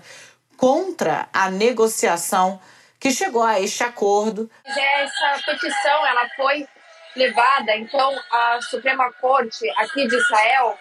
contra 0.55 1.27
a 1.33 1.49
negociação 1.49 2.59
que 2.99 3.09
chegou 3.09 3.41
a 3.41 3.59
este 3.59 3.81
acordo. 3.81 4.47
Essa 4.63 5.41
petição 5.47 6.05
ela 6.05 6.29
foi 6.35 6.67
levada 7.15 7.75
então 7.75 8.15
à 8.31 8.59
Suprema 8.61 9.11
Corte 9.13 9.69
aqui 9.77 10.07
de 10.07 10.15
Israel 10.15 10.77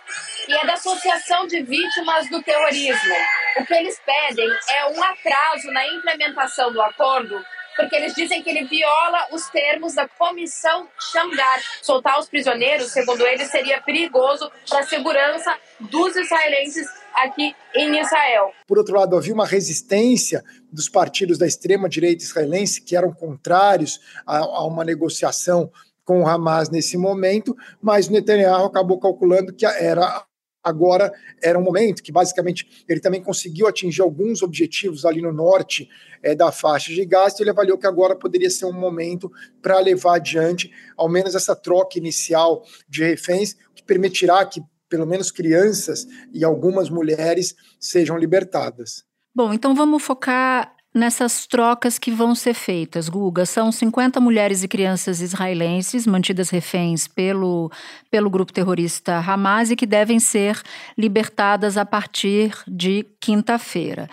e 0.48 0.54
é 0.54 0.66
da 0.66 0.74
Associação 0.74 1.46
de 1.46 1.62
Vítimas 1.62 2.28
do 2.28 2.42
Terrorismo. 2.42 3.14
O 3.58 3.64
que 3.64 3.74
eles 3.74 4.00
pedem 4.04 4.48
é 4.70 4.86
um 4.86 5.02
atraso 5.02 5.70
na 5.72 5.86
implementação 5.86 6.72
do 6.72 6.80
acordo 6.80 7.44
porque 7.76 7.94
eles 7.94 8.14
dizem 8.14 8.42
que 8.42 8.48
ele 8.48 8.64
viola 8.64 9.26
os 9.32 9.48
termos 9.50 9.94
da 9.94 10.08
Comissão 10.08 10.88
Xangar. 11.12 11.60
Soltar 11.82 12.18
os 12.18 12.28
prisioneiros, 12.28 12.90
segundo 12.90 13.24
eles, 13.26 13.50
seria 13.50 13.80
perigoso 13.82 14.50
para 14.68 14.80
a 14.80 14.86
segurança 14.86 15.54
dos 15.78 16.16
israelenses 16.16 16.86
aqui 17.14 17.54
em 17.74 18.00
Israel. 18.00 18.52
Por 18.66 18.78
outro 18.78 18.96
lado, 18.96 19.16
havia 19.16 19.34
uma 19.34 19.46
resistência 19.46 20.42
dos 20.72 20.88
partidos 20.88 21.38
da 21.38 21.46
extrema-direita 21.46 22.24
israelense 22.24 22.80
que 22.80 22.96
eram 22.96 23.12
contrários 23.12 24.00
a, 24.26 24.38
a 24.38 24.66
uma 24.66 24.84
negociação 24.84 25.70
com 26.06 26.22
o 26.22 26.26
Hamas 26.26 26.70
nesse 26.70 26.96
momento, 26.96 27.54
mas 27.82 28.08
Netanyahu 28.08 28.64
acabou 28.64 28.98
calculando 28.98 29.52
que 29.52 29.66
era 29.66 30.24
agora 30.62 31.12
era 31.40 31.56
um 31.56 31.62
momento 31.62 32.02
que 32.02 32.10
basicamente 32.10 32.84
ele 32.88 32.98
também 32.98 33.22
conseguiu 33.22 33.68
atingir 33.68 34.02
alguns 34.02 34.42
objetivos 34.42 35.04
ali 35.04 35.22
no 35.22 35.32
norte 35.32 35.88
é, 36.22 36.34
da 36.34 36.50
faixa 36.50 36.92
de 36.92 37.04
gasto, 37.04 37.40
ele 37.40 37.50
avaliou 37.50 37.78
que 37.78 37.86
agora 37.86 38.16
poderia 38.16 38.50
ser 38.50 38.64
um 38.66 38.72
momento 38.72 39.30
para 39.62 39.78
levar 39.78 40.16
adiante 40.16 40.72
ao 40.96 41.08
menos 41.08 41.36
essa 41.36 41.54
troca 41.54 41.98
inicial 41.98 42.64
de 42.88 43.04
reféns, 43.04 43.54
que 43.74 43.82
permitirá 43.84 44.44
que 44.44 44.60
pelo 44.88 45.06
menos 45.06 45.30
crianças 45.30 46.06
e 46.32 46.44
algumas 46.44 46.90
mulheres 46.90 47.54
sejam 47.78 48.16
libertadas. 48.16 49.04
Bom, 49.34 49.52
então 49.52 49.74
vamos 49.74 50.02
focar 50.02 50.75
nessas 50.96 51.46
trocas 51.46 51.98
que 51.98 52.10
vão 52.10 52.34
ser 52.34 52.54
feitas, 52.54 53.08
Guga. 53.08 53.44
São 53.44 53.70
50 53.70 54.18
mulheres 54.18 54.62
e 54.62 54.68
crianças 54.68 55.20
israelenses 55.20 56.06
mantidas 56.06 56.48
reféns 56.48 57.06
pelo, 57.06 57.70
pelo 58.10 58.30
grupo 58.30 58.52
terrorista 58.52 59.18
Hamas 59.18 59.70
e 59.70 59.76
que 59.76 59.84
devem 59.84 60.18
ser 60.18 60.60
libertadas 60.96 61.76
a 61.76 61.84
partir 61.84 62.56
de 62.66 63.04
quinta-feira. 63.20 64.08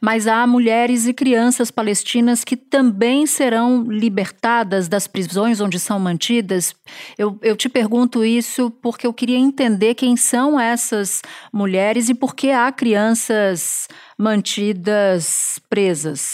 Mas 0.00 0.28
há 0.28 0.46
mulheres 0.46 1.06
e 1.06 1.12
crianças 1.12 1.72
palestinas 1.72 2.44
que 2.44 2.56
também 2.56 3.26
serão 3.26 3.82
libertadas 3.82 4.86
das 4.86 5.08
prisões 5.08 5.60
onde 5.60 5.80
são 5.80 5.98
mantidas. 5.98 6.72
Eu, 7.18 7.36
eu 7.42 7.56
te 7.56 7.68
pergunto 7.68 8.24
isso 8.24 8.70
porque 8.80 9.06
eu 9.06 9.12
queria 9.12 9.38
entender 9.38 9.94
quem 9.94 10.16
são 10.16 10.60
essas 10.60 11.20
mulheres 11.52 12.08
e 12.08 12.14
por 12.14 12.36
que 12.36 12.52
há 12.52 12.70
crianças 12.70 13.88
mantidas 14.16 15.58
presas? 15.70 16.27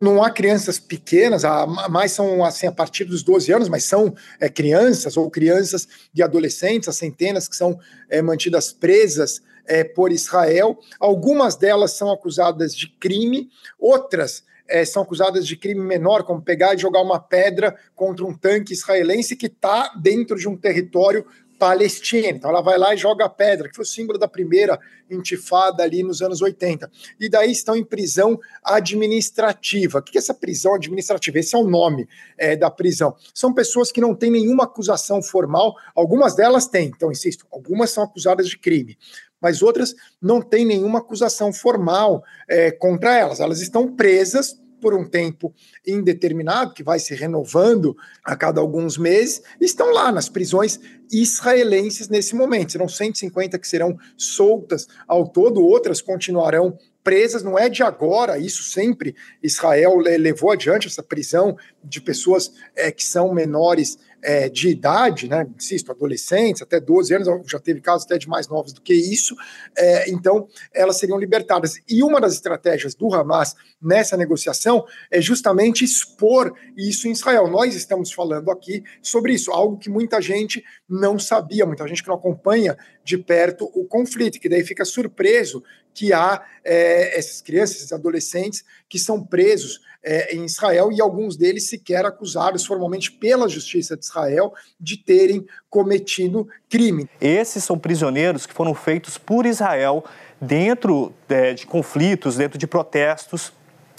Não 0.00 0.22
há 0.22 0.30
crianças 0.30 0.78
pequenas, 0.78 1.42
mais 1.90 2.12
são 2.12 2.42
assim 2.42 2.66
a 2.66 2.72
partir 2.72 3.04
dos 3.04 3.22
12 3.22 3.52
anos, 3.52 3.68
mas 3.68 3.84
são 3.84 4.14
é, 4.40 4.48
crianças 4.48 5.14
ou 5.18 5.30
crianças 5.30 5.86
de 6.10 6.22
adolescentes, 6.22 6.88
as 6.88 6.96
centenas 6.96 7.46
que 7.46 7.54
são 7.54 7.78
é, 8.08 8.22
mantidas 8.22 8.72
presas 8.72 9.42
é, 9.66 9.84
por 9.84 10.10
Israel. 10.10 10.78
Algumas 10.98 11.54
delas 11.54 11.92
são 11.92 12.10
acusadas 12.10 12.74
de 12.74 12.88
crime, 12.88 13.50
outras 13.78 14.42
é, 14.66 14.84
são 14.86 15.02
acusadas 15.02 15.46
de 15.46 15.56
crime 15.56 15.82
menor, 15.82 16.22
como 16.22 16.40
pegar 16.40 16.74
e 16.74 16.78
jogar 16.78 17.02
uma 17.02 17.20
pedra 17.20 17.76
contra 17.94 18.24
um 18.24 18.34
tanque 18.34 18.72
israelense 18.72 19.36
que 19.36 19.46
está 19.46 19.92
dentro 20.00 20.36
de 20.38 20.48
um 20.48 20.56
território 20.56 21.26
Palestina. 21.60 22.28
Então 22.28 22.48
ela 22.48 22.62
vai 22.62 22.78
lá 22.78 22.94
e 22.94 22.96
joga 22.96 23.26
a 23.26 23.28
pedra, 23.28 23.68
que 23.68 23.76
foi 23.76 23.84
o 23.84 23.86
símbolo 23.86 24.18
da 24.18 24.26
primeira 24.26 24.80
intifada 25.10 25.82
ali 25.82 26.02
nos 26.02 26.22
anos 26.22 26.40
80. 26.40 26.90
E 27.20 27.28
daí 27.28 27.52
estão 27.52 27.76
em 27.76 27.84
prisão 27.84 28.40
administrativa. 28.64 29.98
O 29.98 30.02
que 30.02 30.16
é 30.16 30.20
essa 30.20 30.32
prisão 30.32 30.74
administrativa? 30.74 31.38
Esse 31.38 31.54
é 31.54 31.58
o 31.58 31.68
nome 31.68 32.08
é, 32.38 32.56
da 32.56 32.70
prisão. 32.70 33.14
São 33.34 33.52
pessoas 33.52 33.92
que 33.92 34.00
não 34.00 34.14
têm 34.14 34.30
nenhuma 34.30 34.64
acusação 34.64 35.22
formal, 35.22 35.76
algumas 35.94 36.34
delas 36.34 36.66
têm, 36.66 36.86
então 36.86 37.12
insisto, 37.12 37.46
algumas 37.52 37.90
são 37.90 38.04
acusadas 38.04 38.48
de 38.48 38.56
crime. 38.56 38.96
Mas 39.38 39.62
outras 39.62 39.94
não 40.20 40.40
têm 40.40 40.64
nenhuma 40.64 41.00
acusação 41.00 41.52
formal 41.52 42.24
é, 42.48 42.70
contra 42.70 43.14
elas. 43.14 43.38
Elas 43.38 43.60
estão 43.60 43.94
presas 43.94 44.58
por 44.80 44.94
um 44.94 45.08
tempo 45.08 45.54
indeterminado, 45.86 46.74
que 46.74 46.82
vai 46.82 46.98
se 46.98 47.14
renovando 47.14 47.96
a 48.24 48.34
cada 48.34 48.60
alguns 48.60 48.96
meses, 48.96 49.42
estão 49.60 49.92
lá 49.92 50.10
nas 50.10 50.28
prisões 50.28 50.80
israelenses 51.12 52.08
nesse 52.08 52.34
momento. 52.34 52.72
Serão 52.72 52.88
150 52.88 53.58
que 53.58 53.68
serão 53.68 53.96
soltas 54.16 54.88
ao 55.06 55.28
todo, 55.28 55.62
outras 55.62 56.00
continuarão 56.00 56.78
presas, 57.02 57.42
não 57.42 57.58
é 57.58 57.68
de 57.68 57.82
agora, 57.82 58.38
isso 58.38 58.62
sempre 58.62 59.16
Israel 59.42 59.96
levou 59.96 60.50
adiante 60.50 60.86
essa 60.86 61.02
prisão 61.02 61.56
de 61.82 62.00
pessoas 62.00 62.52
é, 62.76 62.90
que 62.90 63.04
são 63.04 63.32
menores 63.32 63.98
é, 64.22 64.48
de 64.48 64.68
idade, 64.68 65.28
né? 65.28 65.46
Insisto, 65.56 65.90
adolescentes, 65.90 66.62
até 66.62 66.80
12 66.80 67.14
anos, 67.14 67.50
já 67.50 67.58
teve 67.58 67.80
casos 67.80 68.04
até 68.04 68.18
de 68.18 68.28
mais 68.28 68.48
novos 68.48 68.72
do 68.72 68.80
que 68.80 68.94
isso, 68.94 69.34
é, 69.76 70.10
então 70.10 70.46
elas 70.74 70.98
seriam 70.98 71.18
libertadas. 71.18 71.80
E 71.88 72.02
uma 72.02 72.20
das 72.20 72.34
estratégias 72.34 72.94
do 72.94 73.12
Hamas 73.14 73.54
nessa 73.80 74.16
negociação 74.16 74.84
é 75.10 75.20
justamente 75.20 75.84
expor 75.84 76.52
isso 76.76 77.08
em 77.08 77.12
Israel. 77.12 77.48
Nós 77.48 77.74
estamos 77.74 78.12
falando 78.12 78.50
aqui 78.50 78.82
sobre 79.02 79.32
isso, 79.32 79.50
algo 79.50 79.78
que 79.78 79.88
muita 79.88 80.20
gente 80.20 80.62
não 80.88 81.18
sabia, 81.18 81.64
muita 81.66 81.86
gente 81.86 82.02
que 82.02 82.08
não 82.08 82.16
acompanha 82.16 82.76
de 83.04 83.16
perto 83.16 83.64
o 83.74 83.84
conflito, 83.86 84.38
que 84.38 84.48
daí 84.48 84.64
fica 84.64 84.84
surpreso 84.84 85.62
que 85.92 86.12
há 86.12 86.42
é, 86.64 87.18
essas 87.18 87.40
crianças, 87.40 87.76
esses 87.76 87.92
adolescentes 87.92 88.64
que 88.90 88.98
são 88.98 89.24
presos 89.24 89.80
é, 90.02 90.34
em 90.34 90.44
Israel 90.44 90.90
e 90.90 91.00
alguns 91.00 91.36
deles 91.36 91.68
sequer 91.68 92.04
acusados 92.04 92.66
formalmente 92.66 93.12
pela 93.12 93.48
justiça 93.48 93.96
de 93.96 94.04
Israel 94.04 94.52
de 94.78 94.96
terem 94.96 95.46
cometido 95.68 96.48
crime. 96.68 97.08
Esses 97.20 97.62
são 97.62 97.78
prisioneiros 97.78 98.46
que 98.46 98.52
foram 98.52 98.74
feitos 98.74 99.16
por 99.16 99.46
Israel 99.46 100.04
dentro 100.40 101.12
é, 101.28 101.54
de 101.54 101.66
conflitos, 101.66 102.36
dentro 102.36 102.58
de 102.58 102.66
protestos 102.66 103.52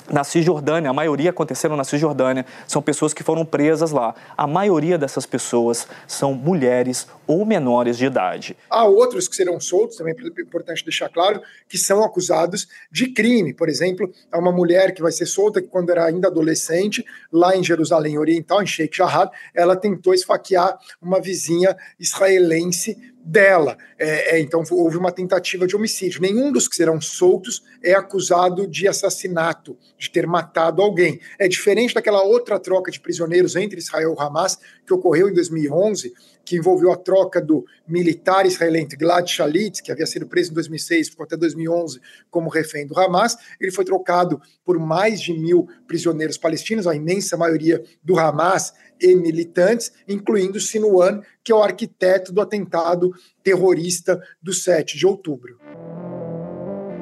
na 0.09 0.23
Cisjordânia, 0.23 0.89
a 0.89 0.93
maioria 0.93 1.29
aconteceram 1.29 1.75
na 1.75 1.83
Cisjordânia, 1.83 2.45
são 2.67 2.81
pessoas 2.81 3.13
que 3.13 3.23
foram 3.23 3.45
presas 3.45 3.91
lá. 3.91 4.15
A 4.37 4.47
maioria 4.47 4.97
dessas 4.97 5.25
pessoas 5.25 5.87
são 6.07 6.33
mulheres 6.33 7.07
ou 7.27 7.45
menores 7.45 7.97
de 7.97 8.05
idade. 8.05 8.57
Há 8.69 8.85
outros 8.85 9.27
que 9.27 9.35
serão 9.35 9.59
soltos, 9.59 9.97
também 9.97 10.13
é 10.13 10.41
importante 10.41 10.83
deixar 10.83 11.09
claro, 11.09 11.41
que 11.67 11.77
são 11.77 12.03
acusados 12.03 12.67
de 12.91 13.07
crime. 13.07 13.53
Por 13.53 13.69
exemplo, 13.69 14.11
há 14.31 14.37
uma 14.37 14.51
mulher 14.51 14.93
que 14.93 15.01
vai 15.01 15.11
ser 15.11 15.25
solta 15.25 15.61
que 15.61 15.67
quando 15.67 15.89
era 15.89 16.05
ainda 16.05 16.27
adolescente, 16.27 17.05
lá 17.31 17.55
em 17.55 17.63
Jerusalém 17.63 18.17
Oriental, 18.17 18.61
em 18.61 18.67
Sheikh 18.67 18.97
Jarrah, 18.97 19.31
ela 19.53 19.75
tentou 19.75 20.13
esfaquear 20.13 20.77
uma 21.01 21.21
vizinha 21.21 21.75
israelense 21.99 23.10
dela. 23.23 23.77
É, 23.97 24.35
é, 24.35 24.39
então 24.39 24.63
houve 24.71 24.97
uma 24.97 25.11
tentativa 25.11 25.67
de 25.67 25.75
homicídio. 25.75 26.21
Nenhum 26.21 26.51
dos 26.51 26.67
que 26.67 26.75
serão 26.75 26.99
soltos 26.99 27.63
é 27.83 27.93
acusado 27.93 28.67
de 28.67 28.87
assassinato, 28.87 29.77
de 29.97 30.09
ter 30.09 30.25
matado 30.25 30.81
alguém. 30.81 31.19
É 31.39 31.47
diferente 31.47 31.93
daquela 31.93 32.21
outra 32.23 32.59
troca 32.59 32.91
de 32.91 32.99
prisioneiros 32.99 33.55
entre 33.55 33.79
Israel 33.79 34.15
e 34.17 34.21
Hamas 34.21 34.57
que 34.85 34.93
ocorreu 34.93 35.29
em 35.29 35.33
2011, 35.33 36.13
que 36.43 36.57
envolveu 36.57 36.91
a 36.91 36.97
troca 36.97 37.41
do 37.41 37.65
militar 37.87 38.45
israelense 38.45 38.95
Gilad 38.99 39.27
Shalit, 39.27 39.81
que 39.81 39.91
havia 39.91 40.05
sido 40.05 40.27
preso 40.27 40.51
em 40.51 40.55
2006, 40.55 41.09
ficou 41.09 41.23
até 41.23 41.37
2011 41.37 41.99
como 42.29 42.49
refém 42.49 42.85
do 42.85 42.99
Hamas. 42.99 43.37
Ele 43.59 43.71
foi 43.71 43.85
trocado 43.85 44.41
por 44.63 44.79
mais 44.79 45.21
de 45.21 45.33
mil 45.33 45.67
prisioneiros 45.87 46.37
palestinos, 46.37 46.87
a 46.87 46.95
imensa 46.95 47.37
maioria 47.37 47.81
do 48.03 48.19
Hamas 48.19 48.73
e 48.99 49.15
militantes, 49.15 49.91
incluindo 50.07 50.59
Sinuan, 50.59 51.21
que 51.43 51.51
é 51.51 51.55
o 51.55 51.63
arquiteto 51.63 52.31
do 52.31 52.41
atentado 52.41 53.11
terrorista 53.43 54.21
do 54.41 54.53
7 54.53 54.97
de 54.97 55.05
outubro. 55.05 55.59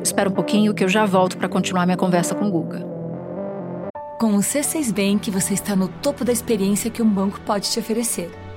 Espera 0.03 0.29
um 0.29 0.33
pouquinho 0.33 0.73
que 0.73 0.83
eu 0.83 0.89
já 0.89 1.05
volto 1.05 1.37
para 1.37 1.49
continuar 1.49 1.85
minha 1.85 1.97
conversa 1.97 2.33
com 2.33 2.45
o 2.45 2.51
Guga. 2.51 2.85
Com 4.19 4.35
o 4.35 4.39
C6 4.39 4.91
Bank, 4.93 5.29
você 5.31 5.53
está 5.53 5.75
no 5.75 5.87
topo 5.87 6.25
da 6.25 6.31
experiência 6.31 6.89
que 6.89 7.01
um 7.01 7.09
banco 7.09 7.39
pode 7.41 7.69
te 7.69 7.79
oferecer. 7.79 8.29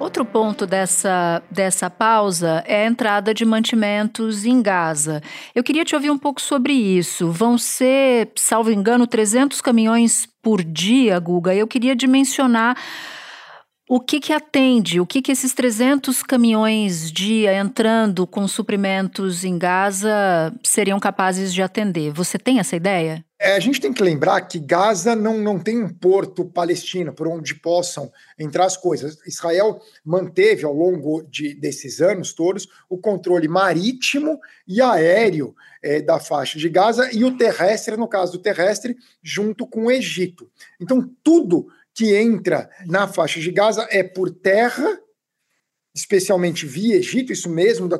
Outro 0.00 0.24
ponto 0.24 0.66
dessa, 0.66 1.42
dessa 1.50 1.90
pausa 1.90 2.64
é 2.66 2.84
a 2.84 2.86
entrada 2.86 3.34
de 3.34 3.44
mantimentos 3.44 4.46
em 4.46 4.62
Gaza. 4.62 5.22
Eu 5.54 5.62
queria 5.62 5.84
te 5.84 5.94
ouvir 5.94 6.10
um 6.10 6.16
pouco 6.16 6.40
sobre 6.40 6.72
isso. 6.72 7.30
Vão 7.30 7.58
ser, 7.58 8.30
salvo 8.34 8.72
engano, 8.72 9.06
300 9.06 9.60
caminhões 9.60 10.26
por 10.42 10.64
dia, 10.64 11.18
Guga. 11.18 11.54
Eu 11.54 11.68
queria 11.68 11.94
dimensionar 11.94 12.78
o 13.86 14.00
que, 14.00 14.20
que 14.20 14.32
atende, 14.32 15.00
o 15.00 15.06
que, 15.06 15.20
que 15.20 15.32
esses 15.32 15.52
300 15.52 16.22
caminhões 16.22 17.12
dia 17.12 17.54
entrando 17.54 18.26
com 18.26 18.48
suprimentos 18.48 19.44
em 19.44 19.58
Gaza 19.58 20.10
seriam 20.62 20.98
capazes 20.98 21.52
de 21.52 21.60
atender. 21.60 22.10
Você 22.10 22.38
tem 22.38 22.58
essa 22.58 22.74
ideia? 22.74 23.22
É, 23.42 23.54
a 23.54 23.58
gente 23.58 23.80
tem 23.80 23.90
que 23.90 24.02
lembrar 24.02 24.42
que 24.42 24.58
Gaza 24.58 25.16
não, 25.16 25.38
não 25.38 25.58
tem 25.58 25.82
um 25.82 25.88
porto 25.88 26.44
palestino 26.44 27.10
por 27.10 27.26
onde 27.26 27.54
possam 27.54 28.12
entrar 28.38 28.66
as 28.66 28.76
coisas. 28.76 29.16
Israel 29.26 29.80
manteve 30.04 30.66
ao 30.66 30.74
longo 30.74 31.22
de, 31.22 31.54
desses 31.54 32.02
anos 32.02 32.34
todos 32.34 32.68
o 32.86 32.98
controle 32.98 33.48
marítimo 33.48 34.38
e 34.68 34.82
aéreo 34.82 35.56
é, 35.82 36.02
da 36.02 36.20
faixa 36.20 36.58
de 36.58 36.68
Gaza 36.68 37.08
e 37.14 37.24
o 37.24 37.34
terrestre, 37.34 37.96
no 37.96 38.06
caso 38.06 38.32
do 38.32 38.42
terrestre, 38.42 38.94
junto 39.22 39.66
com 39.66 39.86
o 39.86 39.90
Egito. 39.90 40.46
Então, 40.78 41.10
tudo 41.24 41.66
que 41.94 42.14
entra 42.14 42.68
na 42.86 43.08
faixa 43.08 43.40
de 43.40 43.50
Gaza 43.50 43.88
é 43.90 44.02
por 44.02 44.30
terra 44.30 45.00
especialmente 45.94 46.66
via 46.66 46.96
Egito, 46.96 47.32
isso 47.32 47.48
mesmo 47.48 47.88
do 47.88 47.98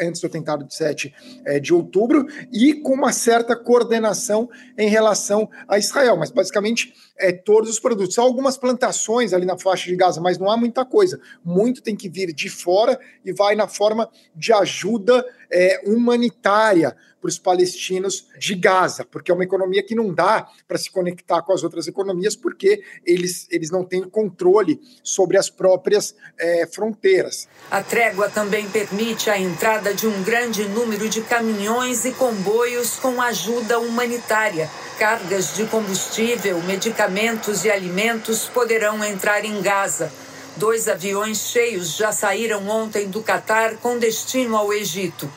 antes 0.00 0.20
do 0.20 0.26
atentado 0.26 0.64
de 0.64 0.74
7 0.74 1.12
é, 1.44 1.58
de 1.58 1.74
outubro, 1.74 2.26
e 2.52 2.74
com 2.74 2.94
uma 2.94 3.12
certa 3.12 3.56
coordenação 3.56 4.48
em 4.78 4.88
relação 4.88 5.48
a 5.68 5.78
Israel. 5.78 6.16
Mas 6.16 6.30
basicamente 6.30 6.94
é 7.18 7.32
todos 7.32 7.70
os 7.70 7.80
produtos. 7.80 8.18
Há 8.18 8.22
algumas 8.22 8.56
plantações 8.56 9.32
ali 9.32 9.46
na 9.46 9.58
faixa 9.58 9.90
de 9.90 9.96
Gaza, 9.96 10.20
mas 10.20 10.38
não 10.38 10.50
há 10.50 10.56
muita 10.56 10.84
coisa. 10.84 11.20
Muito 11.44 11.82
tem 11.82 11.96
que 11.96 12.08
vir 12.08 12.32
de 12.32 12.48
fora 12.48 12.98
e 13.24 13.32
vai 13.32 13.54
na 13.54 13.66
forma 13.66 14.08
de 14.34 14.52
ajuda 14.52 15.24
é, 15.50 15.80
humanitária 15.84 16.96
para 17.24 17.30
os 17.30 17.38
palestinos 17.38 18.26
de 18.38 18.54
Gaza, 18.54 19.02
porque 19.02 19.30
é 19.30 19.34
uma 19.34 19.44
economia 19.44 19.82
que 19.82 19.94
não 19.94 20.12
dá 20.12 20.46
para 20.68 20.76
se 20.76 20.90
conectar 20.90 21.40
com 21.40 21.54
as 21.54 21.62
outras 21.62 21.86
economias, 21.86 22.36
porque 22.36 22.82
eles, 23.02 23.46
eles 23.50 23.70
não 23.70 23.82
têm 23.82 24.02
controle 24.02 24.78
sobre 25.02 25.38
as 25.38 25.48
próprias 25.48 26.14
é, 26.38 26.66
fronteiras. 26.66 27.48
A 27.70 27.82
trégua 27.82 28.28
também 28.28 28.68
permite 28.68 29.30
a 29.30 29.38
entrada 29.38 29.94
de 29.94 30.06
um 30.06 30.22
grande 30.22 30.68
número 30.68 31.08
de 31.08 31.22
caminhões 31.22 32.04
e 32.04 32.12
comboios 32.12 32.96
com 32.96 33.22
ajuda 33.22 33.78
humanitária. 33.78 34.68
Cargas 34.98 35.56
de 35.56 35.64
combustível, 35.64 36.60
medicamentos 36.64 37.64
e 37.64 37.70
alimentos 37.70 38.50
poderão 38.50 39.02
entrar 39.02 39.46
em 39.46 39.62
Gaza. 39.62 40.12
Dois 40.56 40.86
aviões 40.86 41.38
cheios 41.38 41.96
já 41.96 42.12
saíram 42.12 42.68
ontem 42.68 43.08
do 43.08 43.20
Catar 43.22 43.76
com 43.78 43.98
destino 43.98 44.56
ao 44.56 44.72
Egito. 44.72 45.28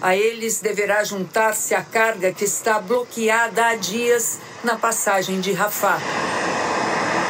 A 0.00 0.16
eles 0.16 0.60
deverá 0.60 1.04
juntar-se 1.04 1.74
a 1.74 1.82
carga 1.82 2.32
que 2.32 2.44
está 2.44 2.80
bloqueada 2.80 3.64
há 3.64 3.76
dias 3.76 4.40
na 4.64 4.76
passagem 4.76 5.40
de 5.40 5.52
Rafah. 5.52 6.00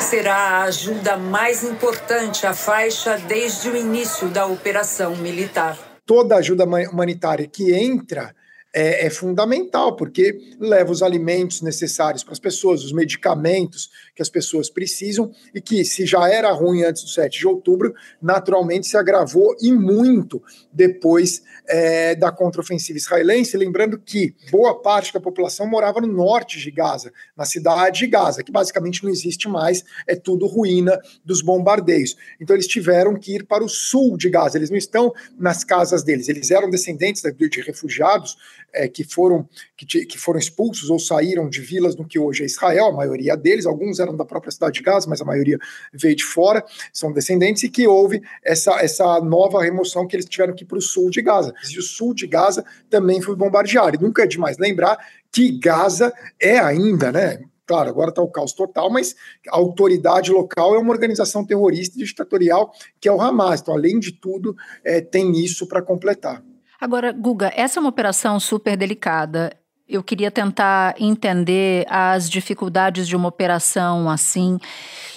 Será 0.00 0.34
a 0.34 0.62
ajuda 0.64 1.16
mais 1.16 1.62
importante 1.62 2.46
à 2.46 2.54
faixa 2.54 3.18
desde 3.18 3.68
o 3.68 3.76
início 3.76 4.28
da 4.28 4.46
operação 4.46 5.14
militar. 5.16 5.78
Toda 6.06 6.36
ajuda 6.36 6.64
humanitária 6.64 7.46
que 7.46 7.74
entra 7.74 8.34
é, 8.76 9.06
é, 9.06 9.10
fundamental, 9.10 9.96
porque 9.96 10.38
leva 10.60 10.92
os 10.92 11.02
alimentos 11.02 11.62
necessários 11.62 12.22
para 12.22 12.34
as 12.34 12.38
pessoas, 12.38 12.84
os 12.84 12.92
medicamentos 12.92 13.88
que 14.14 14.20
as 14.20 14.28
pessoas 14.28 14.68
precisam, 14.68 15.32
e 15.54 15.62
que, 15.62 15.82
se 15.82 16.04
já 16.04 16.28
era 16.28 16.52
ruim 16.52 16.82
antes 16.82 17.02
do 17.02 17.08
7 17.08 17.38
de 17.38 17.46
outubro, 17.46 17.94
naturalmente 18.20 18.86
se 18.86 18.98
agravou 18.98 19.56
e 19.62 19.72
muito 19.72 20.42
depois 20.70 21.42
é, 21.66 22.14
da 22.16 22.30
contraofensiva 22.30 22.98
israelense. 22.98 23.56
Lembrando 23.56 23.98
que 23.98 24.34
boa 24.50 24.82
parte 24.82 25.10
da 25.10 25.20
população 25.20 25.66
morava 25.66 25.98
no 26.02 26.08
norte 26.08 26.58
de 26.58 26.70
Gaza, 26.70 27.10
na 27.34 27.46
cidade 27.46 28.00
de 28.00 28.06
Gaza, 28.08 28.42
que 28.42 28.52
basicamente 28.52 29.02
não 29.02 29.10
existe 29.10 29.48
mais, 29.48 29.84
é 30.06 30.14
tudo 30.14 30.46
ruína 30.46 31.00
dos 31.24 31.40
bombardeios. 31.40 32.14
Então 32.38 32.54
eles 32.54 32.66
tiveram 32.66 33.16
que 33.16 33.36
ir 33.36 33.46
para 33.46 33.64
o 33.64 33.70
sul 33.70 34.18
de 34.18 34.28
Gaza, 34.28 34.58
eles 34.58 34.68
não 34.68 34.76
estão 34.76 35.14
nas 35.38 35.64
casas 35.64 36.02
deles, 36.02 36.28
eles 36.28 36.50
eram 36.50 36.68
descendentes 36.68 37.22
de 37.22 37.60
refugiados 37.62 38.36
é, 38.76 38.88
que, 38.88 39.02
foram, 39.02 39.48
que, 39.76 39.86
que, 40.04 40.18
foram 40.18 40.38
expulsos 40.38 40.90
ou 40.90 40.98
saíram 40.98 41.48
de 41.48 41.60
vilas 41.60 41.96
no 41.96 42.06
que 42.06 42.18
hoje 42.18 42.42
é 42.42 42.46
Israel, 42.46 42.86
a 42.86 42.92
maioria 42.92 43.36
deles, 43.36 43.66
alguns 43.66 43.98
eram 43.98 44.16
da 44.16 44.24
própria 44.24 44.52
cidade 44.52 44.74
de 44.74 44.82
Gaza, 44.82 45.08
mas 45.08 45.20
a 45.20 45.24
maioria 45.24 45.58
veio 45.92 46.14
de 46.14 46.24
fora, 46.24 46.64
são 46.92 47.12
descendentes, 47.12 47.62
e 47.62 47.68
que 47.68 47.88
houve 47.88 48.22
essa, 48.44 48.72
essa 48.80 49.20
nova 49.20 49.62
remoção 49.62 50.06
que 50.06 50.14
eles 50.14 50.26
tiveram 50.26 50.54
que 50.54 50.64
ir 50.64 50.66
para 50.66 50.78
o 50.78 50.82
sul 50.82 51.10
de 51.10 51.22
Gaza. 51.22 51.52
E 51.72 51.78
o 51.78 51.82
sul 51.82 52.14
de 52.14 52.26
Gaza 52.26 52.64
também 52.90 53.20
foi 53.20 53.34
bombardeado. 53.34 53.96
E 53.96 54.02
nunca 54.02 54.22
é 54.22 54.26
demais 54.26 54.58
lembrar 54.58 54.98
que 55.32 55.58
Gaza 55.58 56.12
é 56.40 56.58
ainda, 56.58 57.10
né? 57.10 57.40
Claro, 57.66 57.90
agora 57.90 58.10
está 58.10 58.22
o 58.22 58.30
caos 58.30 58.52
total, 58.52 58.88
mas 58.88 59.16
a 59.48 59.56
autoridade 59.56 60.30
local 60.30 60.76
é 60.76 60.78
uma 60.78 60.92
organização 60.92 61.44
terrorista 61.44 62.00
e 62.00 62.04
ditatorial 62.04 62.72
que 63.00 63.08
é 63.08 63.12
o 63.12 63.20
Hamas. 63.20 63.60
Então, 63.60 63.74
além 63.74 63.98
de 63.98 64.12
tudo, 64.12 64.54
é, 64.84 65.00
tem 65.00 65.32
isso 65.32 65.66
para 65.66 65.82
completar. 65.82 66.44
Agora, 66.80 67.12
Guga, 67.12 67.52
essa 67.54 67.78
é 67.78 67.80
uma 67.80 67.88
operação 67.88 68.38
super 68.38 68.76
delicada. 68.76 69.56
Eu 69.88 70.02
queria 70.02 70.30
tentar 70.30 70.94
entender 70.98 71.86
as 71.88 72.28
dificuldades 72.28 73.06
de 73.06 73.14
uma 73.14 73.28
operação 73.28 74.10
assim 74.10 74.58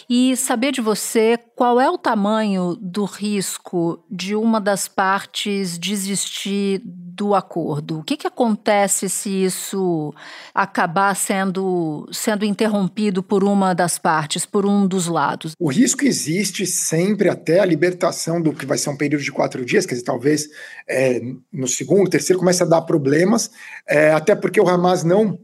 e 0.07 0.35
saber 0.35 0.71
de 0.71 0.81
você 0.81 1.37
qual 1.55 1.79
é 1.79 1.89
o 1.89 1.97
tamanho 1.97 2.75
do 2.79 3.05
risco 3.05 4.03
de 4.09 4.35
uma 4.35 4.61
das 4.61 4.87
partes 4.87 5.77
desistir 5.77 6.81
do 7.19 7.35
acordo. 7.35 7.99
O 7.99 8.03
que, 8.03 8.15
que 8.15 8.25
acontece 8.25 9.09
se 9.09 9.43
isso 9.43 10.13
acabar 10.55 11.13
sendo, 11.17 12.07
sendo 12.13 12.45
interrompido 12.45 13.21
por 13.21 13.43
uma 13.43 13.75
das 13.75 13.99
partes, 13.99 14.45
por 14.45 14.65
um 14.65 14.87
dos 14.87 15.07
lados? 15.07 15.51
O 15.59 15.69
risco 15.69 16.05
existe 16.05 16.65
sempre 16.65 17.27
até 17.27 17.59
a 17.59 17.65
libertação 17.65 18.41
do 18.41 18.53
que 18.53 18.65
vai 18.65 18.77
ser 18.77 18.89
um 18.91 18.95
período 18.95 19.21
de 19.21 19.33
quatro 19.33 19.65
dias, 19.65 19.85
quer 19.85 19.95
dizer, 19.95 20.05
talvez 20.05 20.47
é, 20.87 21.19
no 21.51 21.67
segundo, 21.67 22.09
terceiro 22.09 22.39
comece 22.39 22.63
a 22.63 22.65
dar 22.65 22.83
problemas, 22.83 23.51
é, 23.85 24.13
até 24.13 24.33
porque 24.33 24.61
o 24.61 24.69
Hamas 24.69 25.03
não 25.03 25.37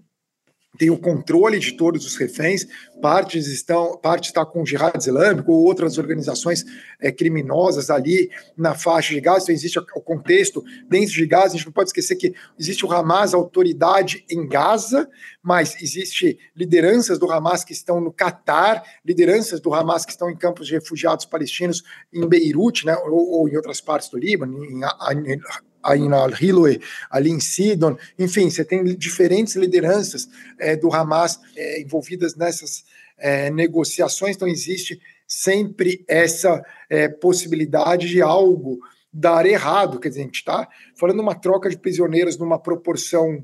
tem 0.78 0.90
o 0.90 0.98
controle 0.98 1.60
de 1.60 1.74
todos 1.74 2.06
os 2.06 2.16
reféns, 2.16 2.68
partes 3.02 3.48
estão, 3.48 3.98
parte 3.98 4.26
está 4.26 4.46
com 4.46 4.62
o 4.62 4.66
Jihad 4.66 4.96
Islâmico 4.98 5.52
ou 5.52 5.64
outras 5.64 5.98
organizações 5.98 6.66
é, 7.00 7.12
criminosas 7.12 7.90
ali 7.90 8.30
na 8.58 8.76
faixa 8.76 9.14
de 9.14 9.22
Gaza, 9.22 9.44
então 9.44 9.56
existe 9.56 9.80
o 9.80 10.02
contexto 10.02 10.64
dentro 10.90 11.14
de 11.14 11.26
Gaza, 11.26 11.48
a 11.48 11.58
gente 11.58 11.66
não 11.66 11.74
pode 11.74 11.90
esquecer 11.90 12.16
que 12.16 12.34
existe 12.60 12.86
o 12.86 12.92
Hamas, 12.92 13.34
a 13.34 13.38
autoridade 13.38 14.26
em 14.30 14.48
Gaza, 14.48 15.10
mas 15.42 15.82
existe 15.82 16.38
lideranças 16.56 17.20
do 17.20 17.32
Hamas 17.32 17.64
que 17.64 17.74
estão 17.74 18.00
no 18.00 18.12
Catar, 18.12 18.84
lideranças 19.06 19.60
do 19.60 19.74
Hamas 19.74 20.06
que 20.06 20.12
estão 20.12 20.30
em 20.30 20.38
campos 20.38 20.68
de 20.68 20.74
refugiados 20.74 21.26
palestinos 21.26 21.84
em 22.14 22.28
Beirute, 22.28 22.86
né, 22.86 22.96
ou, 22.96 23.40
ou 23.40 23.50
em 23.50 23.56
outras 23.56 23.82
partes 23.82 24.10
do 24.10 24.18
Líbano, 24.18 24.64
em, 24.66 24.82
em 24.82 25.40
aí 25.86 26.10
na 26.10 26.28
Hiloe, 26.28 26.82
ali 27.10 27.30
em 27.30 27.40
Sidon, 27.40 27.98
enfim, 28.18 28.50
você 28.50 28.66
tem 28.66 28.84
diferentes 28.84 29.56
lideranças 29.56 30.28
é, 30.60 30.76
do 30.76 30.92
Hamas 30.92 31.40
é, 31.56 31.82
envolvidas 31.82 32.36
nessas 32.36 32.84
é, 33.18 33.50
negociações, 33.52 34.36
então 34.36 34.48
existe 34.48 35.00
sempre 35.28 36.04
essa 36.08 36.64
possibilidade 37.20 38.08
de 38.08 38.22
algo 38.22 38.78
dar 39.12 39.46
errado, 39.48 40.00
quer 40.00 40.10
dizer, 40.10 40.22
a 40.22 40.26
gente 40.26 40.36
está 40.36 40.68
falando 40.96 41.20
uma 41.20 41.34
troca 41.34 41.68
de 41.68 41.78
prisioneiros 41.78 42.38
numa 42.38 42.60
proporção 42.60 43.44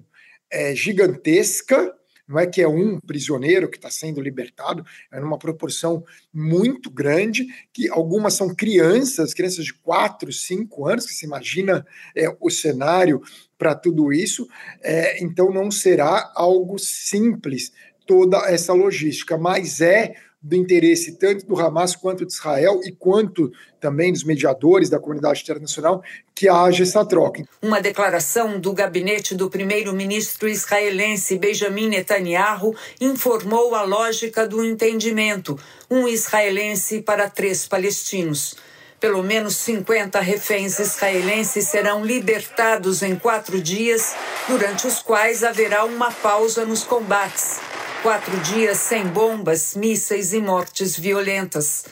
gigantesca, 0.76 1.92
não 2.32 2.40
é 2.40 2.48
que 2.48 2.62
é 2.62 2.68
um 2.68 2.98
prisioneiro 3.00 3.70
que 3.70 3.78
está 3.78 3.92
sendo 3.92 4.22
libertado, 4.22 4.86
é 5.12 5.20
numa 5.20 5.38
proporção 5.38 6.04
muito 6.34 6.90
grande, 6.90 7.46
que 7.74 7.90
algumas 7.90 8.34
são 8.34 8.56
crianças, 8.56 9.34
crianças 9.34 9.66
de 9.66 9.74
4, 9.74 10.32
5 10.32 10.88
anos, 10.88 11.06
que 11.06 11.14
se 11.14 11.26
imagina 11.26 11.86
é, 12.16 12.34
o 12.40 12.50
cenário 12.50 13.22
para 13.58 13.76
tudo 13.76 14.12
isso, 14.12 14.48
é, 14.82 15.22
então 15.24 15.54
não 15.54 15.70
será 15.70 16.32
algo 16.36 16.80
simples 16.80 17.72
toda 18.12 18.40
essa 18.40 18.74
logística, 18.74 19.38
mas 19.38 19.80
é 19.80 20.16
do 20.42 20.54
interesse 20.54 21.14
tanto 21.14 21.46
do 21.46 21.58
Hamas 21.58 21.96
quanto 21.96 22.26
de 22.26 22.34
Israel 22.34 22.82
e 22.84 22.92
quanto 22.92 23.50
também 23.80 24.12
dos 24.12 24.26
mediadores 24.26 24.90
da 24.90 25.00
comunidade 25.00 25.42
internacional 25.44 26.04
que 26.36 26.50
haja 26.50 26.84
essa 26.84 27.06
troca. 27.06 27.46
Uma 27.62 27.80
declaração 27.80 28.60
do 28.60 28.74
gabinete 28.74 29.34
do 29.34 29.50
primeiro-ministro 29.50 30.50
israelense 30.50 31.38
Benjamin 31.38 31.88
Netanyahu 31.88 32.76
informou 33.00 33.76
a 33.76 33.84
lógica 33.84 34.46
do 34.46 34.62
entendimento: 34.62 35.58
um 35.90 36.06
israelense 36.06 37.02
para 37.02 37.30
três 37.30 37.66
palestinos. 37.66 38.58
Pelo 39.00 39.24
menos 39.24 39.56
50 39.56 40.20
reféns 40.20 40.80
israelenses 40.80 41.70
serão 41.70 42.04
libertados 42.06 43.02
em 43.02 43.16
quatro 43.16 43.62
dias, 43.62 44.14
durante 44.50 44.86
os 44.86 45.02
quais 45.02 45.46
haverá 45.46 45.86
uma 45.86 46.12
pausa 46.12 46.66
nos 46.66 46.84
combates. 46.84 47.71
Quatro 48.02 48.36
dias 48.40 48.80
sem 48.80 49.06
bombas, 49.06 49.76
mísseis 49.76 50.34
e 50.34 50.40
mortes 50.40 50.98
violentas. 50.98 51.86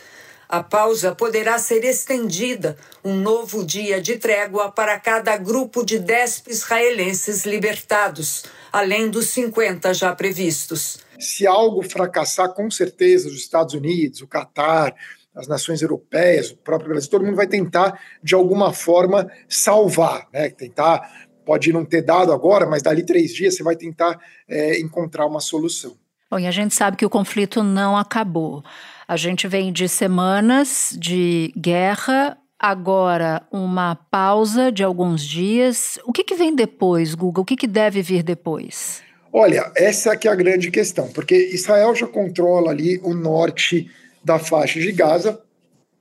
A 0.47 0.63
pausa 0.63 1.13
poderá 1.13 1.59
ser 1.59 1.83
estendida, 1.83 2.75
um 3.05 3.13
novo 3.13 3.63
dia 3.63 4.01
de 4.01 4.17
trégua 4.17 4.71
para 4.71 4.99
cada 4.99 5.37
grupo 5.37 5.85
de 5.85 5.99
10 5.99 6.45
israelenses 6.47 7.45
libertados, 7.45 8.43
além 8.71 9.11
dos 9.11 9.27
50 9.27 9.93
já 9.93 10.15
previstos. 10.15 10.97
Se 11.19 11.45
algo 11.45 11.83
fracassar, 11.83 12.55
com 12.55 12.71
certeza, 12.71 13.27
os 13.27 13.35
Estados 13.35 13.75
Unidos, 13.75 14.21
o 14.21 14.27
Catar, 14.27 14.95
as 15.35 15.47
nações 15.47 15.83
europeias, 15.83 16.49
o 16.49 16.57
próprio 16.57 16.89
Brasil, 16.89 17.11
todo 17.11 17.23
mundo 17.23 17.35
vai 17.35 17.45
tentar, 17.45 18.01
de 18.23 18.33
alguma 18.33 18.73
forma, 18.73 19.31
salvar, 19.47 20.27
né? 20.33 20.49
Tentar, 20.49 21.27
pode 21.45 21.71
não 21.71 21.85
ter 21.85 22.01
dado 22.01 22.33
agora, 22.33 22.65
mas 22.65 22.81
dali 22.81 23.05
três 23.05 23.31
dias 23.31 23.55
você 23.55 23.61
vai 23.61 23.75
tentar 23.75 24.19
é, 24.47 24.79
encontrar 24.79 25.27
uma 25.27 25.39
solução. 25.39 25.98
Bom, 26.29 26.37
e 26.37 26.45
a 26.45 26.51
gente 26.51 26.75
sabe 26.75 26.95
que 26.95 27.05
o 27.05 27.09
conflito 27.09 27.63
não 27.63 27.97
acabou. 27.97 28.63
A 29.07 29.17
gente 29.17 29.47
vem 29.47 29.73
de 29.73 29.89
semanas 29.89 30.95
de 30.95 31.51
guerra, 31.57 32.37
agora 32.59 33.41
uma 33.51 33.95
pausa 33.95 34.71
de 34.71 34.83
alguns 34.83 35.23
dias. 35.23 35.97
O 36.05 36.11
que, 36.11 36.23
que 36.23 36.35
vem 36.35 36.55
depois, 36.55 37.15
Guga? 37.15 37.41
O 37.41 37.45
que, 37.45 37.55
que 37.55 37.65
deve 37.65 38.03
vir 38.03 38.21
depois? 38.21 39.01
Olha, 39.33 39.71
essa 39.75 40.13
é 40.13 40.19
é 40.27 40.29
a 40.29 40.35
grande 40.35 40.69
questão, 40.69 41.07
porque 41.07 41.35
Israel 41.35 41.95
já 41.95 42.05
controla 42.05 42.71
ali 42.71 42.99
o 43.03 43.13
norte 43.13 43.89
da 44.23 44.37
faixa 44.37 44.79
de 44.79 44.91
Gaza, 44.91 45.41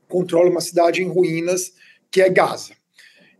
controla 0.08 0.50
uma 0.50 0.60
cidade 0.60 1.02
em 1.02 1.08
ruínas 1.08 1.72
que 2.10 2.20
é 2.20 2.28
Gaza. 2.28 2.72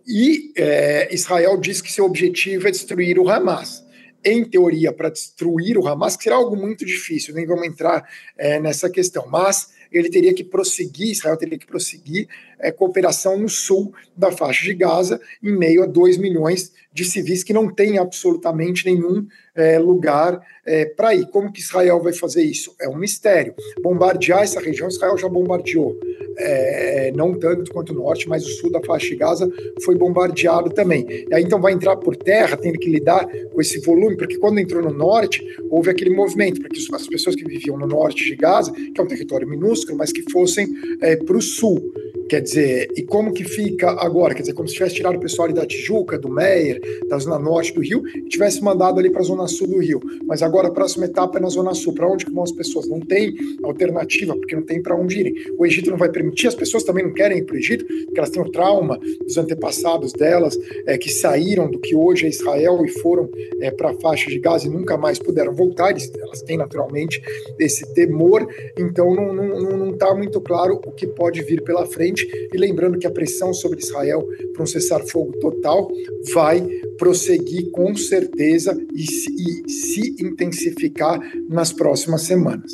E 0.06 0.52
é, 0.56 1.14
Israel 1.14 1.58
diz 1.58 1.82
que 1.82 1.92
seu 1.92 2.06
objetivo 2.06 2.68
é 2.68 2.70
destruir 2.70 3.18
o 3.18 3.28
Hamas. 3.28 3.84
Em 4.24 4.44
teoria, 4.44 4.92
para 4.92 5.10
destruir 5.10 5.78
o 5.78 5.86
Hamas, 5.86 6.16
que 6.16 6.24
será 6.24 6.36
algo 6.36 6.56
muito 6.56 6.84
difícil, 6.84 7.34
nem 7.34 7.46
vamos 7.46 7.66
entrar 7.66 8.08
é, 8.36 8.58
nessa 8.58 8.90
questão, 8.90 9.26
mas 9.28 9.70
ele 9.90 10.10
teria 10.10 10.34
que 10.34 10.44
prosseguir, 10.44 11.12
Israel 11.12 11.36
teria 11.36 11.58
que 11.58 11.66
prosseguir 11.66 12.28
é, 12.58 12.70
cooperação 12.70 13.38
no 13.38 13.48
sul 13.48 13.92
da 14.16 14.30
faixa 14.30 14.64
de 14.64 14.74
Gaza, 14.74 15.20
em 15.42 15.56
meio 15.56 15.82
a 15.82 15.86
2 15.86 16.18
milhões 16.18 16.72
de 16.92 17.04
civis 17.04 17.42
que 17.42 17.52
não 17.52 17.72
têm 17.72 17.98
absolutamente 17.98 18.84
nenhum 18.84 19.26
é, 19.58 19.78
lugar 19.78 20.40
é, 20.64 20.84
para 20.84 21.14
ir. 21.14 21.26
Como 21.30 21.52
que 21.52 21.60
Israel 21.60 22.00
vai 22.00 22.12
fazer 22.12 22.42
isso? 22.42 22.74
É 22.80 22.88
um 22.88 22.96
mistério. 22.96 23.54
Bombardear 23.82 24.42
essa 24.42 24.60
região, 24.60 24.88
Israel 24.88 25.18
já 25.18 25.28
bombardeou, 25.28 25.98
é, 26.38 27.10
não 27.14 27.34
tanto 27.34 27.72
quanto 27.72 27.92
o 27.92 27.96
norte, 27.96 28.28
mas 28.28 28.46
o 28.46 28.50
sul 28.50 28.70
da 28.70 28.80
faixa 28.82 29.08
de 29.08 29.16
Gaza 29.16 29.50
foi 29.82 29.96
bombardeado 29.96 30.70
também. 30.70 31.04
E 31.28 31.34
aí 31.34 31.42
então 31.42 31.60
vai 31.60 31.72
entrar 31.72 31.96
por 31.96 32.14
terra, 32.16 32.56
tendo 32.56 32.78
que 32.78 32.88
lidar 32.88 33.26
com 33.52 33.60
esse 33.60 33.80
volume, 33.80 34.16
porque 34.16 34.38
quando 34.38 34.60
entrou 34.60 34.82
no 34.82 34.92
norte, 34.92 35.44
houve 35.68 35.90
aquele 35.90 36.10
movimento, 36.10 36.60
porque 36.60 36.78
as 36.92 37.06
pessoas 37.08 37.34
que 37.34 37.44
viviam 37.44 37.76
no 37.76 37.86
norte 37.86 38.24
de 38.24 38.36
Gaza, 38.36 38.72
que 38.72 39.00
é 39.00 39.02
um 39.02 39.08
território 39.08 39.48
minúsculo, 39.48 39.98
mas 39.98 40.12
que 40.12 40.22
fossem 40.30 40.68
é, 41.00 41.16
para 41.16 41.36
o 41.36 41.42
sul. 41.42 41.92
Quer 42.28 42.42
dizer, 42.42 42.92
e 42.94 43.02
como 43.02 43.32
que 43.32 43.42
fica 43.42 43.90
agora? 43.90 44.34
Quer 44.34 44.42
dizer, 44.42 44.52
como 44.52 44.68
se 44.68 44.74
tivesse 44.74 44.96
tirado 44.96 45.16
o 45.16 45.20
pessoal 45.20 45.50
da 45.50 45.64
Tijuca, 45.64 46.18
do 46.18 46.28
Meier, 46.28 46.78
da 47.08 47.18
zona 47.18 47.38
norte 47.38 47.72
do 47.72 47.80
Rio, 47.80 48.02
e 48.06 48.28
tivesse 48.28 48.62
mandado 48.62 49.00
ali 49.00 49.08
para 49.08 49.22
a 49.22 49.24
zona 49.24 49.47
sul 49.48 49.66
do 49.66 49.78
Rio. 49.78 50.00
Mas 50.24 50.42
agora 50.42 50.68
a 50.68 50.70
próxima 50.70 51.06
etapa 51.06 51.38
é 51.38 51.40
na 51.40 51.48
zona 51.48 51.74
sul. 51.74 51.94
Para 51.94 52.08
onde 52.08 52.24
que 52.24 52.32
vão 52.32 52.44
as 52.44 52.52
pessoas? 52.52 52.88
Não 52.88 53.00
tem 53.00 53.34
alternativa, 53.62 54.36
porque 54.36 54.54
não 54.54 54.62
tem 54.62 54.82
para 54.82 54.96
onde 54.96 55.18
irem. 55.18 55.34
O 55.58 55.66
Egito 55.66 55.90
não 55.90 55.98
vai 55.98 56.10
permitir, 56.10 56.48
as 56.48 56.54
pessoas 56.54 56.84
também 56.84 57.04
não 57.04 57.12
querem 57.12 57.38
ir 57.38 57.44
para 57.44 57.54
o 57.54 57.58
Egito, 57.58 57.84
porque 57.84 58.18
elas 58.18 58.30
têm 58.30 58.42
o 58.42 58.50
trauma 58.50 58.98
dos 59.20 59.36
antepassados 59.36 60.12
delas, 60.12 60.58
é, 60.86 60.96
que 60.96 61.10
saíram 61.10 61.70
do 61.70 61.78
que 61.78 61.94
hoje 61.94 62.26
é 62.26 62.28
Israel 62.28 62.84
e 62.84 62.88
foram 62.88 63.28
é, 63.60 63.70
para 63.70 63.90
a 63.90 63.94
faixa 63.94 64.30
de 64.30 64.38
Gaza 64.38 64.66
e 64.66 64.70
nunca 64.70 64.96
mais 64.96 65.18
puderam 65.18 65.54
voltar. 65.54 65.88
Elas 65.88 66.42
têm 66.42 66.58
naturalmente 66.58 67.20
esse 67.58 67.92
temor, 67.94 68.46
então 68.78 69.14
não 69.14 69.90
está 69.92 70.14
muito 70.14 70.40
claro 70.40 70.80
o 70.84 70.92
que 70.92 71.06
pode 71.06 71.42
vir 71.42 71.62
pela 71.62 71.86
frente 71.86 72.26
e 72.52 72.56
lembrando 72.56 72.98
que 72.98 73.06
a 73.06 73.10
pressão 73.10 73.52
sobre 73.52 73.80
Israel 73.80 74.26
para 74.52 74.62
um 74.62 74.66
cessar-fogo 74.66 75.32
total 75.38 75.90
vai 76.32 76.60
prosseguir 76.98 77.70
com 77.70 77.94
certeza 77.96 78.76
e 78.94 79.02
se, 79.02 79.30
e 79.38 79.70
se 79.70 80.16
intensificar 80.22 81.20
nas 81.48 81.72
próximas 81.72 82.22
semanas. 82.22 82.72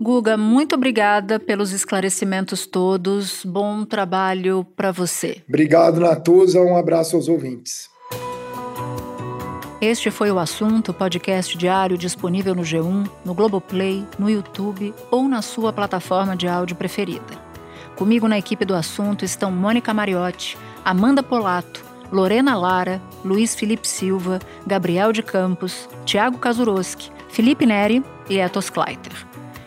Guga, 0.00 0.36
muito 0.36 0.76
obrigada 0.76 1.40
pelos 1.40 1.72
esclarecimentos 1.72 2.66
todos. 2.66 3.44
Bom 3.44 3.84
trabalho 3.84 4.64
para 4.76 4.92
você. 4.92 5.42
Obrigado, 5.48 6.00
Natuza. 6.00 6.60
Um 6.60 6.76
abraço 6.76 7.16
aos 7.16 7.28
ouvintes. 7.28 7.88
Este 9.80 10.10
foi 10.10 10.30
o 10.30 10.38
assunto, 10.38 10.92
podcast 10.92 11.56
diário 11.56 11.96
disponível 11.96 12.54
no 12.54 12.62
G1, 12.62 13.08
no 13.24 13.34
Globoplay, 13.34 14.04
no 14.18 14.28
YouTube 14.28 14.92
ou 15.10 15.28
na 15.28 15.42
sua 15.42 15.72
plataforma 15.72 16.36
de 16.36 16.48
áudio 16.48 16.74
preferida. 16.74 17.48
Comigo 17.94 18.28
na 18.28 18.38
equipe 18.38 18.64
do 18.64 18.74
assunto 18.74 19.24
estão 19.24 19.50
Mônica 19.50 19.92
Mariotti, 19.92 20.56
Amanda 20.84 21.22
Polato, 21.22 21.84
Lorena 22.10 22.56
Lara, 22.56 23.02
Luiz 23.24 23.54
Felipe 23.54 23.86
Silva, 23.86 24.38
Gabriel 24.66 25.12
de 25.12 25.22
Campos, 25.22 25.88
Tiago 26.04 26.38
Kazuroski, 26.38 27.10
Felipe 27.28 27.66
Neri 27.66 28.02
e 28.28 28.38
Etos 28.38 28.70
Kleiter. 28.70 29.12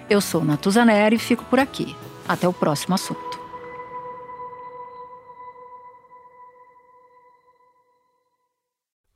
Eu 0.10 0.19
sou 0.19 0.43
Natuza 0.43 0.84
Neri 0.84 1.15
e 1.15 1.19
fico 1.19 1.45
por 1.45 1.60
aqui. 1.60 1.95
Até 2.27 2.47
o 2.47 2.54
próximo 2.54 2.95
assunto. 2.95 3.39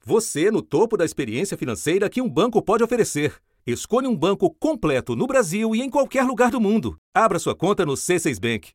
Você 0.04 0.52
no 0.52 0.62
topo 0.62 0.96
da 0.96 1.04
experiência 1.04 1.58
financeira 1.58 2.10
que 2.10 2.22
um 2.22 2.30
banco 2.30 2.62
pode 2.62 2.84
oferecer. 2.84 3.34
Escolha 3.66 4.08
um 4.08 4.16
banco 4.16 4.52
completo 4.60 5.16
no 5.16 5.26
Brasil 5.26 5.76
e 5.76 5.82
em 5.82 5.90
qualquer 5.90 6.24
lugar 6.24 6.52
do 6.52 6.62
mundo. 6.62 6.96
Abra 7.12 7.40
sua 7.40 7.56
conta 7.56 7.84
no 7.84 7.94
C6 7.94 8.40
Bank. 8.40 8.72